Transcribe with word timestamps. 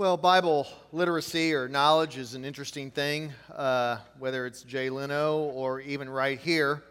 Well, 0.00 0.16
Bible 0.16 0.66
literacy 0.92 1.52
or 1.52 1.68
knowledge 1.68 2.16
is 2.16 2.32
an 2.32 2.42
interesting 2.42 2.90
thing, 2.90 3.34
uh, 3.54 3.98
whether 4.18 4.46
it's 4.46 4.62
Jay 4.62 4.88
Leno 4.88 5.40
or 5.40 5.78
even 5.82 6.08
right 6.08 6.38
here. 6.38 6.82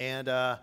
And 0.00 0.28
uh, 0.28 0.56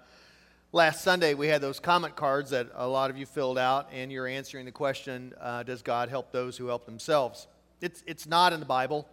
last 0.73 1.01
Sunday, 1.01 1.33
we 1.33 1.47
had 1.47 1.61
those 1.61 1.79
comment 1.79 2.17
cards 2.17 2.49
that 2.49 2.67
a 2.75 2.85
lot 2.85 3.09
of 3.09 3.17
you 3.17 3.25
filled 3.25 3.57
out, 3.57 3.87
and 3.93 4.11
you're 4.11 4.27
answering 4.27 4.65
the 4.65 4.71
question 4.73 5.33
uh, 5.39 5.63
Does 5.63 5.81
God 5.81 6.09
help 6.09 6.33
those 6.33 6.57
who 6.57 6.67
help 6.67 6.85
themselves? 6.85 7.47
It's, 7.79 8.03
it's 8.05 8.27
not 8.27 8.51
in 8.51 8.59
the 8.59 8.65
Bible, 8.65 9.07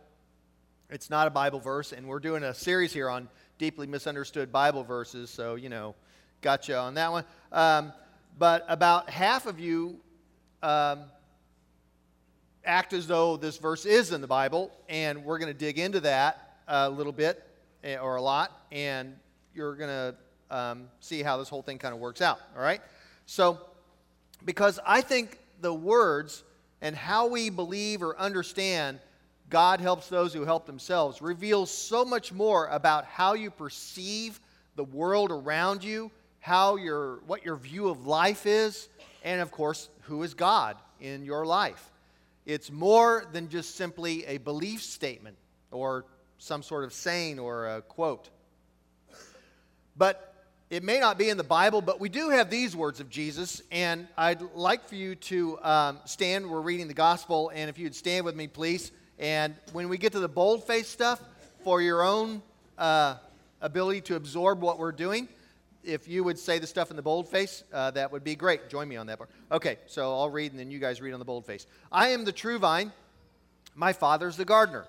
it's 0.91 1.11
not 1.11 1.29
a 1.29 1.31
Bible 1.31 1.61
verse, 1.61 1.93
and 1.93 2.09
we're 2.09 2.19
doing 2.19 2.43
a 2.43 2.53
series 2.53 2.93
here 2.93 3.09
on 3.09 3.29
deeply 3.59 3.87
misunderstood 3.87 4.51
Bible 4.51 4.83
verses, 4.83 5.31
so, 5.31 5.55
you 5.55 5.69
know, 5.69 5.95
gotcha 6.41 6.77
on 6.77 6.95
that 6.95 7.13
one. 7.13 7.25
Um, 7.53 7.93
but 8.37 8.65
about 8.67 9.11
half 9.11 9.47
of 9.47 9.61
you. 9.61 10.01
Um, 10.61 11.05
act 12.65 12.93
as 12.93 13.07
though 13.07 13.37
this 13.37 13.59
verse 13.59 13.85
is 13.85 14.13
in 14.13 14.21
the 14.21 14.27
Bible, 14.27 14.71
and 14.89 15.25
we're 15.25 15.39
going 15.39 15.53
to 15.53 15.59
dig 15.59 15.79
into 15.79 16.01
that 16.01 16.59
a 16.69 16.89
little 16.89 17.13
bit 17.13 17.43
eh, 17.85 17.97
or 17.97 18.17
a 18.17 18.23
lot, 18.23 18.67
and 18.71 19.17
you're 19.55 19.75
going 19.75 19.91
to 19.91 20.57
um, 20.57 20.89
see 21.01 21.23
how 21.23 21.37
this 21.37 21.49
whole 21.49 21.63
thing 21.63 21.79
kind 21.79 21.95
of 21.95 22.01
works 22.01 22.21
out. 22.21 22.41
All 22.57 22.63
right? 22.63 22.81
So, 23.27 23.59
because 24.45 24.79
I 24.87 25.01
think 25.01 25.39
the 25.61 25.73
words 25.73 26.45
and 26.81 26.97
how 26.97 27.29
we 27.29 27.51
believe 27.51 28.03
or 28.03 28.19
understand 28.19 28.99
God 29.49 29.81
helps 29.81 30.09
those 30.09 30.33
who 30.33 30.45
help 30.45 30.67
themselves 30.67 31.21
reveals 31.21 31.71
so 31.71 32.05
much 32.05 32.33
more 32.33 32.69
about 32.69 33.05
how 33.05 33.35
you 33.35 33.51
perceive 33.51 34.41
the 34.77 34.85
world 34.85 35.31
around 35.31 35.85
you, 35.85 36.11
how 36.41 36.77
your 36.77 37.19
what 37.27 37.45
your 37.45 37.57
view 37.57 37.89
of 37.89 38.07
life 38.07 38.47
is, 38.47 38.89
and 39.23 39.41
of 39.41 39.51
course, 39.51 39.91
who 40.03 40.23
is 40.23 40.33
God 40.33 40.77
in 41.01 41.25
your 41.25 41.45
life. 41.45 41.92
It's 42.45 42.71
more 42.71 43.25
than 43.33 43.49
just 43.49 43.77
simply 43.77 44.25
a 44.27 44.39
belief 44.39 44.83
statement 44.83 45.37
or 45.71 46.05
some 46.39 46.63
sort 46.63 46.85
of 46.85 46.93
saying 46.93 47.39
or 47.39 47.77
a 47.77 47.83
quote. 47.83 48.31
But 49.97 50.35
it 50.71 50.83
may 50.83 50.99
not 50.99 51.19
be 51.19 51.29
in 51.29 51.37
the 51.37 51.45
Bible, 51.45 51.83
but 51.83 52.01
we 52.01 52.09
do 52.09 52.31
have 52.31 52.51
these 52.51 52.75
words 52.75 52.99
of 52.99 53.11
Jesus, 53.11 53.63
and 53.71 54.09
I'd 54.17 54.41
like 54.55 54.89
for 54.89 54.95
you 54.95 55.15
to 55.17 55.59
um, 55.63 55.99
stand. 56.05 56.51
We're 56.51 56.61
reading 56.61 56.89
the 56.89 56.95
gospel, 56.95 57.51
and 57.55 57.69
if 57.69 57.79
you'd 57.79 57.95
stand 57.95 58.25
with 58.25 58.35
me, 58.35 58.47
please. 58.47 58.91
And 59.19 59.55
when 59.73 59.89
we 59.89 59.99
get 59.99 60.13
to 60.13 60.21
the 60.21 60.29
bold-faced 60.29 60.91
stuff, 60.91 61.21
for 61.63 61.81
your 61.81 62.03
own 62.03 62.43
uh, 62.77 63.17
ability 63.61 64.01
to 64.03 64.17
absorb 64.17 64.61
what 64.61 64.79
we're 64.79 64.93
doing, 64.93 65.29
if 65.85 66.09
you 66.09 66.25
would 66.25 66.39
say 66.39 66.59
the 66.59 66.67
stuff 66.67 66.91
in 66.91 66.97
the 66.97 67.03
boldface, 67.03 67.65
uh, 67.73 67.91
that 67.93 68.13
would 68.13 68.25
be 68.25 68.35
great. 68.35 68.69
Join 68.69 68.89
me 68.89 68.97
on 68.97 69.07
that 69.07 69.19
part. 69.19 69.31
Okay, 69.51 69.79
so 69.87 70.13
I'll 70.13 70.31
read 70.31 70.53
and 70.53 70.61
then 70.61 70.71
you 70.71 70.79
guys 70.79 71.01
read 71.01 71.13
on 71.13 71.19
the 71.19 71.25
boldface. 71.25 71.67
I 71.91 72.09
am 72.09 72.25
the 72.25 72.33
true 72.33 72.59
vine. 72.59 72.93
My 73.75 73.93
father's 73.93 74.37
the 74.37 74.45
gardener. 74.45 74.87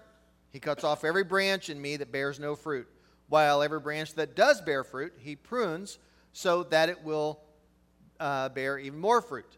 He 0.52 0.60
cuts 0.60 0.84
off 0.84 1.04
every 1.04 1.24
branch 1.24 1.70
in 1.70 1.82
me 1.82 1.98
that 1.98 2.12
bears 2.12 2.40
no 2.40 2.56
fruit, 2.56 2.88
while 3.28 3.64
every 3.64 3.80
branch 3.80 4.14
that 4.16 4.36
does 4.36 4.62
bear 4.62 4.84
fruit, 4.84 5.14
he 5.18 5.36
prunes 5.36 5.98
so 6.32 6.64
that 6.64 6.90
it 6.90 7.04
will 7.04 7.40
uh, 8.20 8.50
bear 8.50 8.78
even 8.78 9.00
more 9.00 9.22
fruit. 9.22 9.58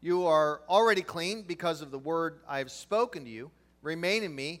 You 0.00 0.26
are 0.26 0.60
already 0.68 1.02
clean 1.02 1.42
because 1.42 1.80
of 1.80 1.90
the 1.90 1.98
word 1.98 2.40
I 2.48 2.58
have 2.58 2.70
spoken 2.70 3.24
to 3.24 3.30
you. 3.30 3.50
Remain 3.82 4.22
in 4.22 4.34
me, 4.34 4.60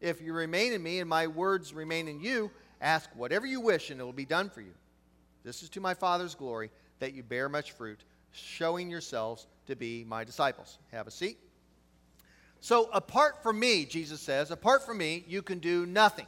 If 0.00 0.20
you 0.20 0.32
remain 0.32 0.72
in 0.72 0.82
me 0.82 1.00
and 1.00 1.08
my 1.08 1.26
words 1.26 1.74
remain 1.74 2.08
in 2.08 2.20
you, 2.20 2.50
ask 2.80 3.10
whatever 3.14 3.46
you 3.46 3.60
wish 3.60 3.90
and 3.90 4.00
it 4.00 4.04
will 4.04 4.12
be 4.12 4.24
done 4.24 4.48
for 4.48 4.60
you. 4.60 4.72
This 5.44 5.62
is 5.62 5.68
to 5.70 5.80
my 5.80 5.94
Father's 5.94 6.34
glory 6.34 6.70
that 7.00 7.14
you 7.14 7.22
bear 7.22 7.48
much 7.48 7.72
fruit, 7.72 8.00
showing 8.32 8.90
yourselves 8.90 9.46
to 9.66 9.76
be 9.76 10.04
my 10.04 10.24
disciples. 10.24 10.78
Have 10.92 11.06
a 11.06 11.10
seat. 11.10 11.38
So, 12.60 12.90
apart 12.92 13.42
from 13.42 13.58
me, 13.60 13.84
Jesus 13.84 14.20
says, 14.20 14.50
apart 14.50 14.84
from 14.84 14.98
me, 14.98 15.24
you 15.28 15.42
can 15.42 15.60
do 15.60 15.86
nothing. 15.86 16.26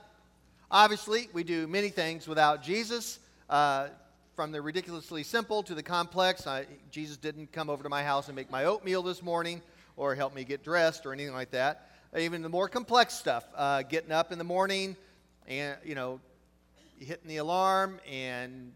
Obviously, 0.71 1.29
we 1.33 1.43
do 1.43 1.67
many 1.67 1.89
things 1.89 2.29
without 2.29 2.63
Jesus, 2.63 3.19
uh, 3.49 3.89
from 4.37 4.53
the 4.53 4.63
ridiculously 4.63 5.25
simple 5.25 5.63
to 5.65 5.75
the 5.75 5.83
complex. 5.83 6.47
I, 6.47 6.67
Jesus 6.91 7.17
didn't 7.17 7.51
come 7.51 7.69
over 7.69 7.83
to 7.83 7.89
my 7.89 8.05
house 8.05 8.29
and 8.29 8.37
make 8.37 8.51
my 8.51 8.65
oatmeal 8.65 9.03
this 9.03 9.23
morning 9.23 9.61
or 9.97 10.15
help 10.15 10.35
me 10.35 10.45
get 10.45 10.63
dressed 10.63 11.05
or 11.05 11.13
anything 11.13 11.35
like 11.35 11.51
that 11.51 11.91
even 12.17 12.43
the 12.43 12.49
more 12.49 12.69
complex 12.69 13.15
stuff, 13.15 13.45
uh, 13.57 13.83
getting 13.83 14.11
up 14.11 14.33
in 14.33 14.39
the 14.39 14.45
morning 14.45 14.97
and, 15.47 15.77
you 15.85 15.95
know, 15.95 16.21
hitting 16.99 17.29
the 17.29 17.37
alarm 17.37 18.01
and 18.11 18.73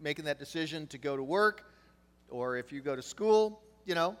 making 0.00 0.26
that 0.26 0.38
decision 0.38 0.86
to 0.88 0.98
go 0.98 1.16
to 1.16 1.22
work, 1.22 1.64
or 2.28 2.56
if 2.56 2.72
you 2.72 2.80
go 2.80 2.94
to 2.94 3.02
school, 3.02 3.62
you 3.86 3.94
know, 3.94 4.16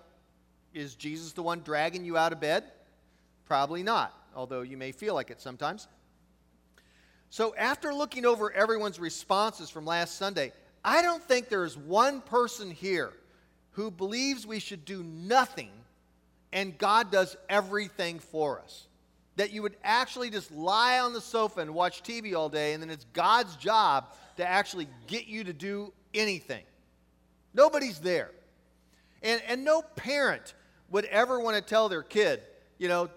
is 0.72 0.94
Jesus 0.94 1.32
the 1.32 1.42
one 1.42 1.60
dragging 1.60 2.04
you 2.04 2.16
out 2.16 2.32
of 2.32 2.40
bed? 2.40 2.64
Probably 3.46 3.82
not, 3.82 4.14
although 4.34 4.62
you 4.62 4.76
may 4.76 4.92
feel 4.92 5.14
like 5.14 5.30
it 5.30 5.40
sometimes. 5.40 5.88
So, 7.28 7.54
after 7.56 7.94
looking 7.94 8.26
over 8.26 8.52
everyone's 8.52 9.00
responses 9.00 9.70
from 9.70 9.84
last 9.84 10.16
Sunday, 10.16 10.52
I 10.84 11.02
don't 11.02 11.22
think 11.22 11.48
there's 11.48 11.76
one 11.76 12.20
person 12.20 12.70
here 12.70 13.12
who 13.72 13.90
believes 13.90 14.46
we 14.46 14.58
should 14.58 14.84
do 14.84 15.02
nothing 15.02 15.70
and 16.52 16.76
God 16.76 17.10
does 17.10 17.36
everything 17.48 18.18
for 18.18 18.60
us. 18.60 18.86
That 19.36 19.50
you 19.50 19.62
would 19.62 19.76
actually 19.82 20.30
just 20.30 20.50
lie 20.52 20.98
on 20.98 21.14
the 21.14 21.20
sofa 21.20 21.60
and 21.60 21.74
watch 21.74 22.02
TV 22.02 22.34
all 22.34 22.48
day, 22.48 22.74
and 22.74 22.82
then 22.82 22.90
it's 22.90 23.06
God's 23.12 23.56
job 23.56 24.14
to 24.36 24.46
actually 24.46 24.88
get 25.06 25.26
you 25.26 25.44
to 25.44 25.52
do 25.52 25.92
anything. 26.12 26.64
Nobody's 27.54 27.98
there. 27.98 28.30
And, 29.22 29.40
and 29.46 29.64
no 29.64 29.82
parent 29.82 30.54
would 30.90 31.04
ever 31.06 31.40
want 31.40 31.56
to 31.56 31.62
tell 31.62 31.88
their 31.88 32.02
kid, 32.02 32.42
you 32.78 32.88
know, 32.88 33.08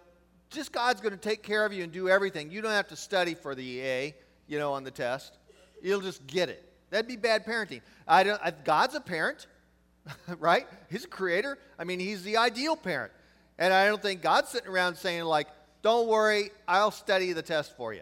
just 0.50 0.72
God's 0.72 1.02
going 1.02 1.14
to 1.14 1.20
take 1.20 1.44
care 1.44 1.66
of 1.66 1.74
you 1.74 1.84
and 1.84 1.92
do 1.92 2.08
everything. 2.08 2.52
You 2.52 2.62
don't 2.62 2.72
have 2.72 2.88
to 2.90 2.96
study 2.96 3.34
for 3.34 3.56
the 3.56 3.82
A, 3.82 4.16
you 4.48 4.60
know, 4.60 4.74
on 4.74 4.84
the 4.84 4.92
test. 4.92 5.38
You'll 5.82 6.02
just 6.02 6.26
get 6.28 6.50
it. 6.50 6.64
That'd 6.92 7.08
be 7.08 7.18
bad 7.18 7.46
parenting. 7.46 7.82
I 8.08 8.24
don't, 8.24 8.40
I, 8.42 8.52
God's 8.52 8.96
a 8.96 9.02
parent, 9.02 9.48
right? 10.40 10.68
He's 10.90 11.04
a 11.04 11.10
creator. 11.10 11.58
I 11.78 11.84
mean, 11.84 12.00
he's 12.00 12.24
the 12.24 12.38
ideal 12.38 12.76
parent. 12.76 13.12
And 13.58 13.74
I 13.74 13.88
don't 13.88 14.02
think 14.02 14.22
God's 14.22 14.50
sitting 14.50 14.70
around 14.70 14.96
saying, 14.96 15.24
like, 15.24 15.48
don't 15.82 16.08
worry, 16.08 16.52
I'll 16.68 16.92
study 16.92 17.32
the 17.34 17.42
test 17.42 17.76
for 17.78 17.94
you. 17.94 18.02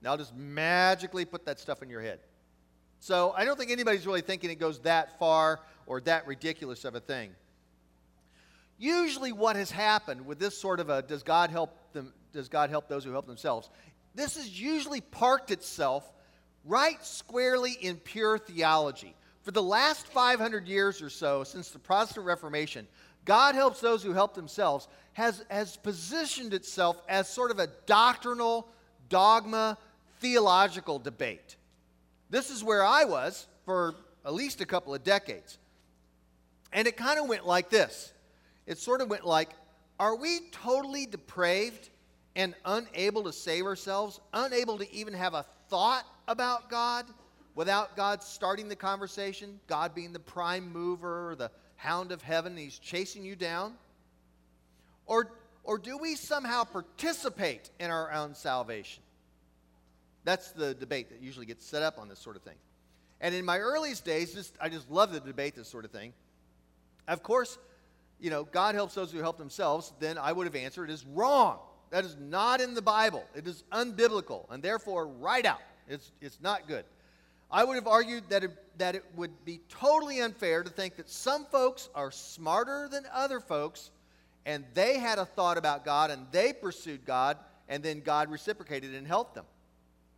And 0.00 0.08
I'll 0.08 0.16
just 0.16 0.34
magically 0.34 1.24
put 1.24 1.46
that 1.46 1.60
stuff 1.60 1.82
in 1.82 1.90
your 1.90 2.00
head. 2.00 2.18
So 3.00 3.34
I 3.36 3.44
don't 3.44 3.58
think 3.58 3.70
anybody's 3.70 4.06
really 4.06 4.20
thinking 4.20 4.50
it 4.50 4.58
goes 4.58 4.80
that 4.80 5.18
far 5.18 5.60
or 5.86 6.00
that 6.02 6.26
ridiculous 6.26 6.84
of 6.84 6.94
a 6.94 7.00
thing. 7.00 7.30
Usually, 8.78 9.32
what 9.32 9.56
has 9.56 9.70
happened 9.70 10.26
with 10.26 10.38
this 10.38 10.58
sort 10.58 10.80
of 10.80 10.90
a 10.90 11.02
does 11.02 11.22
God 11.22 11.50
help 11.50 11.76
them, 11.92 12.12
does 12.32 12.48
God 12.48 12.68
help 12.68 12.88
those 12.88 13.04
who 13.04 13.12
help 13.12 13.26
themselves? 13.26 13.70
This 14.14 14.36
has 14.36 14.60
usually 14.60 15.00
parked 15.00 15.50
itself 15.50 16.10
right 16.64 17.02
squarely 17.04 17.72
in 17.72 17.96
pure 17.96 18.38
theology. 18.38 19.14
For 19.42 19.50
the 19.52 19.62
last 19.62 20.06
500 20.08 20.66
years 20.66 21.00
or 21.00 21.08
so, 21.08 21.44
since 21.44 21.70
the 21.70 21.78
Protestant 21.78 22.26
Reformation, 22.26 22.88
God 23.26 23.54
helps 23.54 23.80
those 23.80 24.02
who 24.02 24.12
help 24.12 24.34
themselves, 24.34 24.88
has, 25.12 25.44
has 25.50 25.76
positioned 25.76 26.54
itself 26.54 27.02
as 27.08 27.28
sort 27.28 27.50
of 27.50 27.58
a 27.58 27.66
doctrinal, 27.84 28.68
dogma, 29.10 29.76
theological 30.20 30.98
debate. 30.98 31.56
This 32.30 32.50
is 32.50 32.64
where 32.64 32.84
I 32.84 33.04
was 33.04 33.46
for 33.66 33.94
at 34.24 34.32
least 34.32 34.60
a 34.62 34.66
couple 34.66 34.94
of 34.94 35.04
decades. 35.04 35.58
And 36.72 36.88
it 36.88 36.96
kind 36.96 37.18
of 37.18 37.28
went 37.28 37.46
like 37.46 37.68
this 37.68 38.12
it 38.66 38.78
sort 38.78 39.00
of 39.00 39.08
went 39.08 39.24
like, 39.24 39.50
are 39.98 40.16
we 40.16 40.40
totally 40.50 41.06
depraved 41.06 41.90
and 42.34 42.54
unable 42.64 43.24
to 43.24 43.32
save 43.32 43.64
ourselves, 43.64 44.20
unable 44.32 44.78
to 44.78 44.92
even 44.94 45.14
have 45.14 45.34
a 45.34 45.46
thought 45.68 46.04
about 46.28 46.68
God 46.68 47.06
without 47.54 47.96
God 47.96 48.22
starting 48.22 48.68
the 48.68 48.76
conversation, 48.76 49.58
God 49.66 49.94
being 49.94 50.12
the 50.12 50.18
prime 50.18 50.70
mover, 50.70 51.34
the 51.38 51.50
hound 51.76 52.12
of 52.12 52.22
heaven, 52.22 52.56
he's 52.56 52.78
chasing 52.78 53.24
you 53.24 53.36
down? 53.36 53.74
Or, 55.06 55.30
or 55.64 55.78
do 55.78 55.98
we 55.98 56.16
somehow 56.16 56.64
participate 56.64 57.70
in 57.78 57.90
our 57.90 58.12
own 58.12 58.34
salvation? 58.34 59.02
That's 60.24 60.50
the 60.50 60.74
debate 60.74 61.10
that 61.10 61.22
usually 61.22 61.46
gets 61.46 61.64
set 61.64 61.82
up 61.82 61.98
on 61.98 62.08
this 62.08 62.18
sort 62.18 62.36
of 62.36 62.42
thing. 62.42 62.56
And 63.20 63.34
in 63.34 63.44
my 63.44 63.58
earliest 63.58 64.04
days, 64.04 64.34
just, 64.34 64.54
I 64.60 64.68
just 64.68 64.90
love 64.90 65.12
to 65.12 65.20
debate 65.20 65.54
this 65.54 65.68
sort 65.68 65.84
of 65.84 65.90
thing. 65.90 66.12
Of 67.08 67.22
course, 67.22 67.58
you 68.20 68.30
know, 68.30 68.44
God 68.44 68.74
helps 68.74 68.94
those 68.94 69.12
who 69.12 69.18
help 69.18 69.38
themselves, 69.38 69.92
then 70.00 70.18
I 70.18 70.32
would 70.32 70.46
have 70.46 70.56
answered 70.56 70.90
is 70.90 71.04
wrong. 71.06 71.58
That 71.90 72.04
is 72.04 72.16
not 72.18 72.60
in 72.60 72.74
the 72.74 72.82
Bible. 72.82 73.24
It 73.34 73.46
is 73.46 73.62
unbiblical, 73.72 74.50
and 74.50 74.62
therefore, 74.62 75.06
right 75.06 75.46
out. 75.46 75.60
It's, 75.88 76.10
it's 76.20 76.40
not 76.40 76.66
good. 76.66 76.84
I 77.50 77.64
would 77.64 77.76
have 77.76 77.86
argued 77.86 78.24
that 78.28 78.44
it, 78.44 78.50
that 78.78 78.94
it 78.94 79.04
would 79.14 79.44
be 79.44 79.60
totally 79.68 80.20
unfair 80.20 80.62
to 80.62 80.70
think 80.70 80.96
that 80.96 81.08
some 81.08 81.44
folks 81.46 81.88
are 81.94 82.10
smarter 82.10 82.88
than 82.90 83.04
other 83.12 83.40
folks, 83.40 83.90
and 84.44 84.64
they 84.74 84.98
had 84.98 85.18
a 85.18 85.24
thought 85.24 85.58
about 85.58 85.84
God, 85.84 86.10
and 86.10 86.26
they 86.32 86.52
pursued 86.52 87.04
God, 87.04 87.36
and 87.68 87.82
then 87.82 88.00
God 88.00 88.30
reciprocated 88.30 88.94
and 88.94 89.06
helped 89.06 89.34
them. 89.34 89.44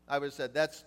I 0.09 0.19
would 0.19 0.27
have 0.27 0.35
said 0.35 0.55
that's 0.55 0.85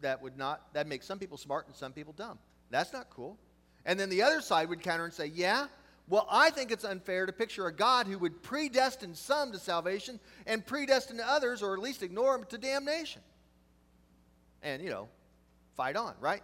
that 0.00 0.22
would 0.22 0.36
not 0.36 0.72
that 0.72 0.86
makes 0.86 1.06
some 1.06 1.18
people 1.18 1.36
smart 1.36 1.66
and 1.66 1.76
some 1.76 1.92
people 1.92 2.14
dumb. 2.14 2.38
That's 2.70 2.92
not 2.92 3.10
cool. 3.10 3.38
And 3.84 4.00
then 4.00 4.08
the 4.08 4.22
other 4.22 4.40
side 4.40 4.68
would 4.70 4.82
counter 4.82 5.04
and 5.04 5.12
say, 5.12 5.26
yeah, 5.26 5.66
well, 6.08 6.26
I 6.30 6.50
think 6.50 6.70
it's 6.70 6.84
unfair 6.84 7.26
to 7.26 7.32
picture 7.32 7.66
a 7.66 7.72
God 7.72 8.06
who 8.06 8.18
would 8.18 8.42
predestine 8.42 9.14
some 9.14 9.52
to 9.52 9.58
salvation 9.58 10.20
and 10.46 10.64
predestine 10.64 11.20
others, 11.20 11.62
or 11.62 11.74
at 11.74 11.80
least 11.80 12.02
ignore 12.02 12.36
them, 12.36 12.46
to 12.50 12.58
damnation. 12.58 13.22
And, 14.62 14.82
you 14.82 14.90
know, 14.90 15.08
fight 15.76 15.96
on, 15.96 16.14
right? 16.20 16.42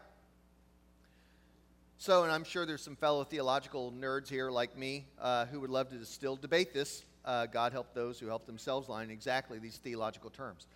So, 1.98 2.22
and 2.22 2.32
I'm 2.32 2.44
sure 2.44 2.64
there's 2.64 2.82
some 2.82 2.96
fellow 2.96 3.24
theological 3.24 3.92
nerds 3.92 4.28
here 4.28 4.50
like 4.50 4.76
me 4.76 5.04
uh, 5.20 5.46
who 5.46 5.60
would 5.60 5.70
love 5.70 5.90
to 5.90 6.04
still 6.06 6.36
debate 6.36 6.72
this. 6.72 7.04
Uh, 7.24 7.46
God 7.46 7.72
help 7.72 7.92
those 7.92 8.18
who 8.18 8.26
help 8.26 8.46
themselves 8.46 8.88
line 8.88 9.10
exactly 9.10 9.58
these 9.58 9.76
theological 9.76 10.30
terms. 10.30 10.66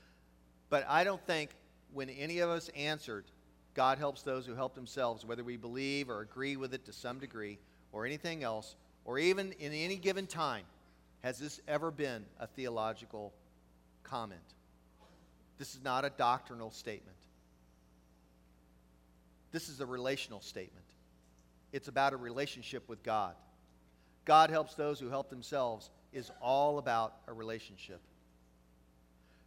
But 0.69 0.85
I 0.89 1.03
don't 1.05 1.25
think 1.27 1.51
when 1.95 2.11
any 2.11 2.41
of 2.41 2.51
us 2.51 2.69
answered, 2.77 3.25
God 3.75 3.99
helps 3.99 4.23
those 4.23 4.45
who 4.47 4.55
help 4.55 4.75
themselves, 4.75 5.25
whether 5.25 5.43
we 5.43 5.57
believe 5.57 6.11
or 6.11 6.21
agree 6.21 6.57
with 6.57 6.75
it 6.75 6.85
to 6.87 6.93
some 6.93 7.19
degree, 7.19 7.59
or 7.93 8.05
anything 8.05 8.45
else, 8.45 8.77
or 9.05 9.19
even 9.19 9.53
in 9.53 9.73
any 9.73 9.97
given 9.97 10.27
time, 10.27 10.65
has 11.23 11.39
this 11.39 11.61
ever 11.67 11.91
been 11.91 12.25
a 12.39 12.47
theological 12.47 13.33
comment. 14.03 14.41
This 15.59 15.75
is 15.75 15.83
not 15.83 16.05
a 16.05 16.11
doctrinal 16.11 16.71
statement. 16.71 17.17
This 19.55 19.69
is 19.69 19.79
a 19.79 19.87
relational 19.87 20.41
statement. 20.41 20.85
It's 21.73 21.87
about 21.87 22.13
a 22.13 22.17
relationship 22.17 22.89
with 22.89 23.05
God. 23.05 23.37
God 24.25 24.51
helps 24.51 24.75
those 24.75 24.99
who 24.99 25.09
help 25.09 25.31
themselves 25.31 25.91
is 26.13 26.33
all 26.43 26.79
about 26.79 27.15
a 27.29 27.33
relationship. 27.33 28.01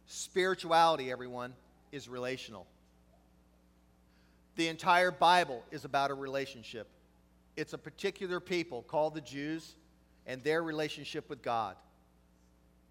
Spirituality, 0.06 1.12
everyone, 1.12 1.52
is 1.92 2.08
relational. 2.08 2.66
The 4.56 4.68
entire 4.68 5.10
Bible 5.10 5.62
is 5.70 5.84
about 5.84 6.10
a 6.10 6.14
relationship. 6.14 6.88
It's 7.58 7.74
a 7.74 7.78
particular 7.78 8.40
people 8.40 8.80
called 8.80 9.12
the 9.12 9.20
Jews 9.20 9.74
and 10.26 10.42
their 10.42 10.62
relationship 10.62 11.28
with 11.28 11.42
God. 11.42 11.76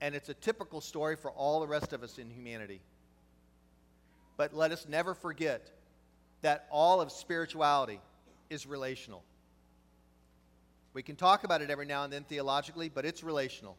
And 0.02 0.14
it's 0.14 0.30
a 0.30 0.36
typical 0.36 0.82
story 0.82 1.16
for 1.16 1.32
all 1.32 1.62
the 1.62 1.68
rest 1.68 1.94
of 1.94 2.04
us 2.04 2.20
in 2.20 2.30
humanity. 2.30 2.80
But 4.38 4.54
let 4.54 4.72
us 4.72 4.86
never 4.88 5.16
forget 5.16 5.72
that 6.42 6.68
all 6.72 7.02
of 7.02 7.12
spirituality 7.12 8.00
is 8.50 8.66
relational. 8.66 9.24
We 10.94 11.04
can 11.04 11.16
talk 11.16 11.44
about 11.44 11.62
it 11.62 11.70
every 11.70 11.86
now 11.86 12.04
and 12.04 12.12
then 12.12 12.24
theologically, 12.24 12.90
but 12.90 13.06
it's 13.06 13.24
relational. 13.24 13.78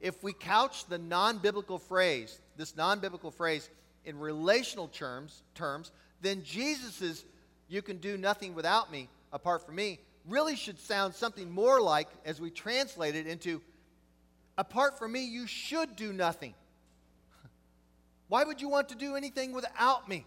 If 0.00 0.22
we 0.22 0.32
couch 0.32 0.86
the 0.86 0.98
non 0.98 1.38
biblical 1.38 1.78
phrase, 1.78 2.40
this 2.56 2.76
non 2.76 3.00
biblical 3.00 3.30
phrase, 3.30 3.68
in 4.04 4.18
relational 4.18 4.88
terms, 4.88 5.42
terms, 5.54 5.92
then 6.22 6.42
Jesus' 6.42 7.24
you 7.68 7.82
can 7.82 7.98
do 7.98 8.16
nothing 8.16 8.54
without 8.54 8.90
me 8.90 9.08
apart 9.32 9.64
from 9.64 9.76
me 9.76 10.00
really 10.26 10.56
should 10.56 10.78
sound 10.78 11.14
something 11.14 11.50
more 11.50 11.80
like, 11.80 12.08
as 12.24 12.40
we 12.40 12.50
translate 12.50 13.14
it 13.14 13.26
into, 13.26 13.60
apart 14.58 14.98
from 14.98 15.12
me, 15.12 15.24
you 15.24 15.46
should 15.46 15.96
do 15.96 16.12
nothing. 16.12 16.54
Why 18.28 18.44
would 18.44 18.60
you 18.60 18.68
want 18.68 18.90
to 18.90 18.94
do 18.94 19.16
anything 19.16 19.52
without 19.52 20.08
me? 20.08 20.26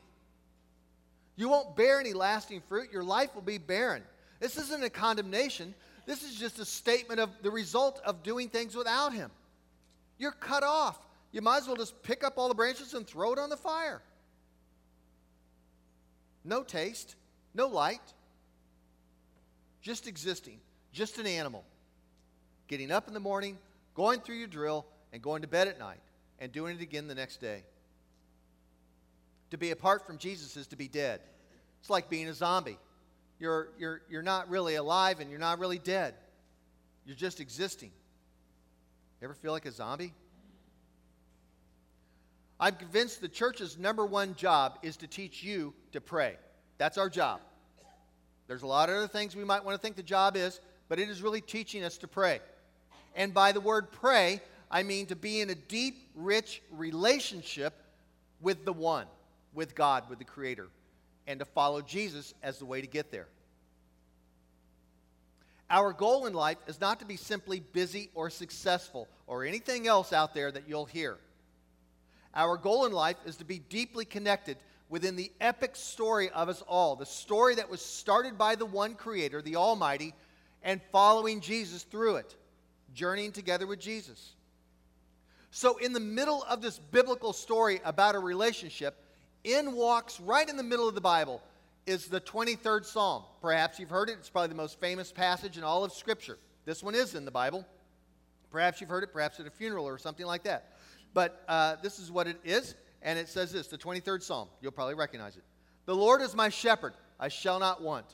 You 1.35 1.49
won't 1.49 1.75
bear 1.75 1.99
any 1.99 2.13
lasting 2.13 2.61
fruit. 2.67 2.91
Your 2.91 3.03
life 3.03 3.33
will 3.33 3.41
be 3.41 3.57
barren. 3.57 4.03
This 4.39 4.57
isn't 4.57 4.83
a 4.83 4.89
condemnation. 4.89 5.73
This 6.05 6.23
is 6.23 6.35
just 6.35 6.59
a 6.59 6.65
statement 6.65 7.19
of 7.19 7.29
the 7.41 7.51
result 7.51 8.01
of 8.05 8.23
doing 8.23 8.49
things 8.49 8.75
without 8.75 9.13
Him. 9.13 9.31
You're 10.17 10.31
cut 10.31 10.63
off. 10.63 10.99
You 11.31 11.41
might 11.41 11.57
as 11.57 11.67
well 11.67 11.75
just 11.75 12.01
pick 12.03 12.23
up 12.23 12.33
all 12.37 12.47
the 12.47 12.55
branches 12.55 12.93
and 12.93 13.07
throw 13.07 13.33
it 13.33 13.39
on 13.39 13.49
the 13.49 13.57
fire. 13.57 14.01
No 16.45 16.61
taste, 16.61 17.15
no 17.53 17.67
light, 17.67 18.01
just 19.81 20.07
existing, 20.07 20.59
just 20.91 21.17
an 21.17 21.25
animal. 21.25 21.63
Getting 22.67 22.91
up 22.91 23.07
in 23.07 23.13
the 23.13 23.19
morning, 23.19 23.57
going 23.95 24.19
through 24.19 24.35
your 24.35 24.47
drill, 24.47 24.85
and 25.11 25.21
going 25.21 25.41
to 25.41 25.47
bed 25.47 25.67
at 25.67 25.79
night, 25.79 25.99
and 26.39 26.51
doing 26.51 26.75
it 26.75 26.81
again 26.81 27.07
the 27.07 27.15
next 27.15 27.39
day. 27.39 27.63
To 29.53 29.57
be 29.59 29.69
apart 29.69 30.07
from 30.07 30.17
Jesus 30.17 30.57
is 30.57 30.65
to 30.67 30.75
be 30.75 30.87
dead. 30.87 31.21
It's 31.79 31.89
like 31.91 32.09
being 32.09 32.27
a 32.27 32.33
zombie. 32.33 32.79
You're, 33.37 33.69
you're, 33.77 34.01
you're 34.09 34.23
not 34.23 34.49
really 34.49 34.73
alive 34.73 35.19
and 35.19 35.29
you're 35.29 35.39
not 35.39 35.59
really 35.59 35.77
dead. 35.77 36.15
You're 37.05 37.15
just 37.15 37.39
existing. 37.39 37.91
You 39.21 39.25
ever 39.25 39.35
feel 39.35 39.51
like 39.51 39.67
a 39.67 39.71
zombie? 39.71 40.11
I'm 42.59 42.73
convinced 42.73 43.21
the 43.21 43.27
church's 43.27 43.77
number 43.77 44.07
one 44.07 44.33
job 44.33 44.79
is 44.81 44.97
to 44.97 45.07
teach 45.07 45.43
you 45.43 45.75
to 45.91 46.01
pray. 46.01 46.37
That's 46.79 46.97
our 46.97 47.07
job. 47.07 47.39
There's 48.47 48.63
a 48.63 48.67
lot 48.67 48.89
of 48.89 48.95
other 48.95 49.07
things 49.07 49.35
we 49.35 49.45
might 49.45 49.63
want 49.63 49.75
to 49.75 49.79
think 49.79 49.97
the 49.97 50.01
job 50.01 50.35
is, 50.35 50.61
but 50.89 50.97
it 50.97 51.09
is 51.09 51.21
really 51.21 51.41
teaching 51.41 51.83
us 51.83 51.99
to 51.99 52.07
pray. 52.07 52.39
And 53.15 53.35
by 53.35 53.51
the 53.51 53.61
word 53.61 53.91
pray, 53.91 54.41
I 54.71 54.81
mean 54.81 55.05
to 55.05 55.15
be 55.15 55.41
in 55.41 55.51
a 55.51 55.55
deep, 55.55 56.09
rich 56.15 56.63
relationship 56.71 57.75
with 58.41 58.65
the 58.65 58.73
one, 58.73 59.05
with 59.53 59.75
God, 59.75 60.09
with 60.09 60.19
the 60.19 60.25
Creator, 60.25 60.67
and 61.27 61.39
to 61.39 61.45
follow 61.45 61.81
Jesus 61.81 62.33
as 62.43 62.59
the 62.59 62.65
way 62.65 62.81
to 62.81 62.87
get 62.87 63.11
there. 63.11 63.27
Our 65.69 65.93
goal 65.93 66.25
in 66.25 66.33
life 66.33 66.57
is 66.67 66.79
not 66.79 66.99
to 66.99 67.05
be 67.05 67.15
simply 67.17 67.59
busy 67.59 68.09
or 68.13 68.29
successful 68.29 69.07
or 69.25 69.43
anything 69.43 69.87
else 69.87 70.13
out 70.13 70.33
there 70.33 70.51
that 70.51 70.67
you'll 70.67 70.85
hear. 70.85 71.17
Our 72.35 72.57
goal 72.57 72.85
in 72.85 72.91
life 72.91 73.17
is 73.25 73.37
to 73.37 73.45
be 73.45 73.59
deeply 73.59 74.05
connected 74.05 74.57
within 74.89 75.15
the 75.15 75.31
epic 75.41 75.75
story 75.75 76.29
of 76.29 76.49
us 76.49 76.61
all, 76.67 76.95
the 76.95 77.05
story 77.05 77.55
that 77.55 77.69
was 77.69 77.83
started 77.83 78.37
by 78.37 78.55
the 78.55 78.65
one 78.65 78.93
Creator, 78.93 79.41
the 79.41 79.55
Almighty, 79.55 80.13
and 80.61 80.81
following 80.91 81.41
Jesus 81.41 81.83
through 81.83 82.17
it, 82.17 82.35
journeying 82.93 83.31
together 83.31 83.65
with 83.65 83.79
Jesus. 83.79 84.33
So, 85.49 85.77
in 85.77 85.93
the 85.93 85.99
middle 85.99 86.43
of 86.49 86.61
this 86.61 86.79
biblical 86.79 87.33
story 87.33 87.79
about 87.85 88.15
a 88.15 88.19
relationship, 88.19 89.02
in 89.43 89.73
walks 89.73 90.19
right 90.19 90.47
in 90.47 90.57
the 90.57 90.63
middle 90.63 90.87
of 90.87 90.95
the 90.95 91.01
Bible 91.01 91.41
is 91.85 92.07
the 92.07 92.21
23rd 92.21 92.85
Psalm. 92.85 93.23
Perhaps 93.41 93.79
you've 93.79 93.89
heard 93.89 94.09
it. 94.09 94.17
It's 94.19 94.29
probably 94.29 94.49
the 94.49 94.55
most 94.55 94.79
famous 94.79 95.11
passage 95.11 95.57
in 95.57 95.63
all 95.63 95.83
of 95.83 95.91
Scripture. 95.91 96.37
This 96.65 96.81
one 96.81 96.95
is 96.95 97.15
in 97.15 97.25
the 97.25 97.31
Bible. 97.31 97.65
Perhaps 98.51 98.79
you've 98.79 98.89
heard 98.89 99.03
it, 99.03 99.11
perhaps 99.11 99.39
at 99.39 99.47
a 99.47 99.51
funeral 99.51 99.85
or 99.85 99.97
something 99.97 100.25
like 100.25 100.43
that. 100.43 100.77
But 101.13 101.43
uh, 101.47 101.75
this 101.81 101.99
is 101.99 102.11
what 102.11 102.27
it 102.27 102.37
is 102.43 102.75
and 103.03 103.19
it 103.19 103.27
says 103.27 103.51
this 103.51 103.67
the 103.67 103.77
23rd 103.77 104.23
Psalm. 104.23 104.47
You'll 104.61 104.71
probably 104.71 104.95
recognize 104.95 105.35
it. 105.35 105.43
The 105.85 105.95
Lord 105.95 106.21
is 106.21 106.33
my 106.33 106.49
shepherd, 106.49 106.93
I 107.19 107.27
shall 107.27 107.59
not 107.59 107.81
want. 107.81 108.05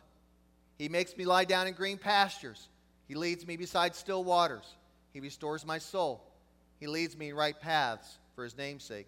He 0.78 0.90
makes 0.90 1.16
me 1.16 1.26
lie 1.26 1.46
down 1.46 1.68
in 1.68 1.74
green 1.74 1.98
pastures. 1.98 2.70
He 3.08 3.16
leads 3.16 3.46
me 3.46 3.58
beside 3.58 3.96
still 3.96 4.24
waters. 4.24 4.76
He 5.14 5.20
restores 5.20 5.66
my 5.66 5.78
soul. 5.78 6.24
He 6.80 6.88
leads 6.88 7.18
me 7.18 7.30
in 7.30 7.36
right 7.36 7.60
paths 7.60 8.18
for 8.36 8.44
his 8.44 8.58
name's 8.58 8.84
sake. 8.84 9.08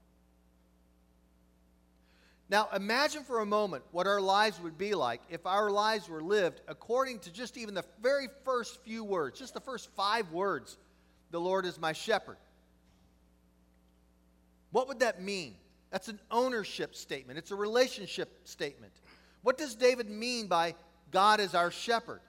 Now, 2.51 2.67
imagine 2.75 3.23
for 3.23 3.39
a 3.39 3.45
moment 3.45 3.85
what 3.91 4.07
our 4.07 4.19
lives 4.19 4.59
would 4.59 4.77
be 4.77 4.93
like 4.93 5.21
if 5.29 5.45
our 5.45 5.71
lives 5.71 6.09
were 6.09 6.21
lived 6.21 6.59
according 6.67 7.19
to 7.19 7.31
just 7.31 7.57
even 7.57 7.73
the 7.73 7.85
very 8.01 8.27
first 8.43 8.83
few 8.83 9.05
words, 9.05 9.39
just 9.39 9.53
the 9.53 9.61
first 9.61 9.89
five 9.95 10.29
words 10.33 10.77
The 11.31 11.39
Lord 11.39 11.65
is 11.65 11.79
my 11.79 11.93
shepherd. 11.93 12.35
What 14.71 14.89
would 14.89 14.99
that 14.99 15.21
mean? 15.21 15.55
That's 15.91 16.09
an 16.09 16.19
ownership 16.29 16.93
statement, 16.93 17.39
it's 17.39 17.51
a 17.51 17.55
relationship 17.55 18.29
statement. 18.43 18.91
What 19.43 19.57
does 19.57 19.73
David 19.73 20.09
mean 20.09 20.47
by 20.47 20.75
God 21.09 21.39
is 21.39 21.55
our 21.55 21.71
shepherd? 21.71 22.19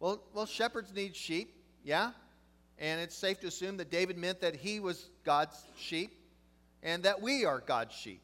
Well, 0.00 0.22
well 0.32 0.46
shepherds 0.46 0.94
need 0.94 1.14
sheep. 1.14 1.54
Yeah? 1.84 2.12
And 2.78 3.02
it's 3.02 3.14
safe 3.14 3.38
to 3.40 3.48
assume 3.48 3.76
that 3.76 3.90
David 3.90 4.16
meant 4.16 4.40
that 4.40 4.56
he 4.56 4.80
was 4.80 5.10
God's 5.24 5.62
sheep 5.76 6.10
and 6.82 7.02
that 7.02 7.20
we 7.20 7.44
are 7.44 7.60
God's 7.60 7.94
sheep. 7.94 8.22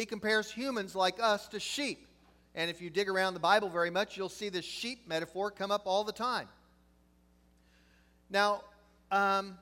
He 0.00 0.06
compares 0.06 0.50
humans 0.50 0.96
like 0.96 1.20
us 1.20 1.46
to 1.48 1.60
sheep. 1.60 2.06
And 2.54 2.70
if 2.70 2.80
you 2.80 2.88
dig 2.88 3.06
around 3.06 3.34
the 3.34 3.40
Bible 3.40 3.68
very 3.68 3.90
much, 3.90 4.16
you'll 4.16 4.30
see 4.30 4.48
this 4.48 4.64
sheep 4.64 5.06
metaphor 5.06 5.50
come 5.50 5.70
up 5.70 5.82
all 5.84 6.04
the 6.04 6.12
time. 6.12 6.48
Now, 8.30 8.62
um, 9.10 9.58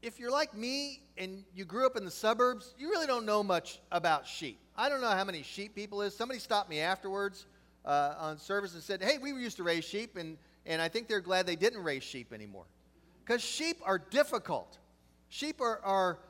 if 0.00 0.20
you're 0.20 0.30
like 0.30 0.56
me 0.56 1.00
and 1.18 1.42
you 1.56 1.64
grew 1.64 1.86
up 1.86 1.96
in 1.96 2.04
the 2.04 2.10
suburbs, 2.10 2.72
you 2.78 2.88
really 2.88 3.08
don't 3.08 3.26
know 3.26 3.42
much 3.42 3.80
about 3.90 4.28
sheep. 4.28 4.60
I 4.76 4.88
don't 4.88 5.00
know 5.00 5.10
how 5.10 5.24
many 5.24 5.42
sheep 5.42 5.74
people 5.74 6.02
is. 6.02 6.16
Somebody 6.16 6.38
stopped 6.38 6.70
me 6.70 6.78
afterwards 6.78 7.46
uh, 7.84 8.14
on 8.20 8.38
service 8.38 8.74
and 8.74 8.82
said, 8.82 9.02
"Hey, 9.02 9.18
we 9.18 9.30
used 9.30 9.56
to 9.56 9.64
raise 9.64 9.84
sheep, 9.84 10.16
and 10.16 10.38
and 10.66 10.80
I 10.80 10.86
think 10.86 11.08
they're 11.08 11.20
glad 11.20 11.46
they 11.46 11.56
didn't 11.56 11.82
raise 11.82 12.04
sheep 12.04 12.32
anymore, 12.32 12.66
because 13.24 13.42
sheep 13.42 13.78
are 13.84 13.98
difficult. 13.98 14.78
Sheep 15.30 15.60
are, 15.60 15.80
are 15.82 16.20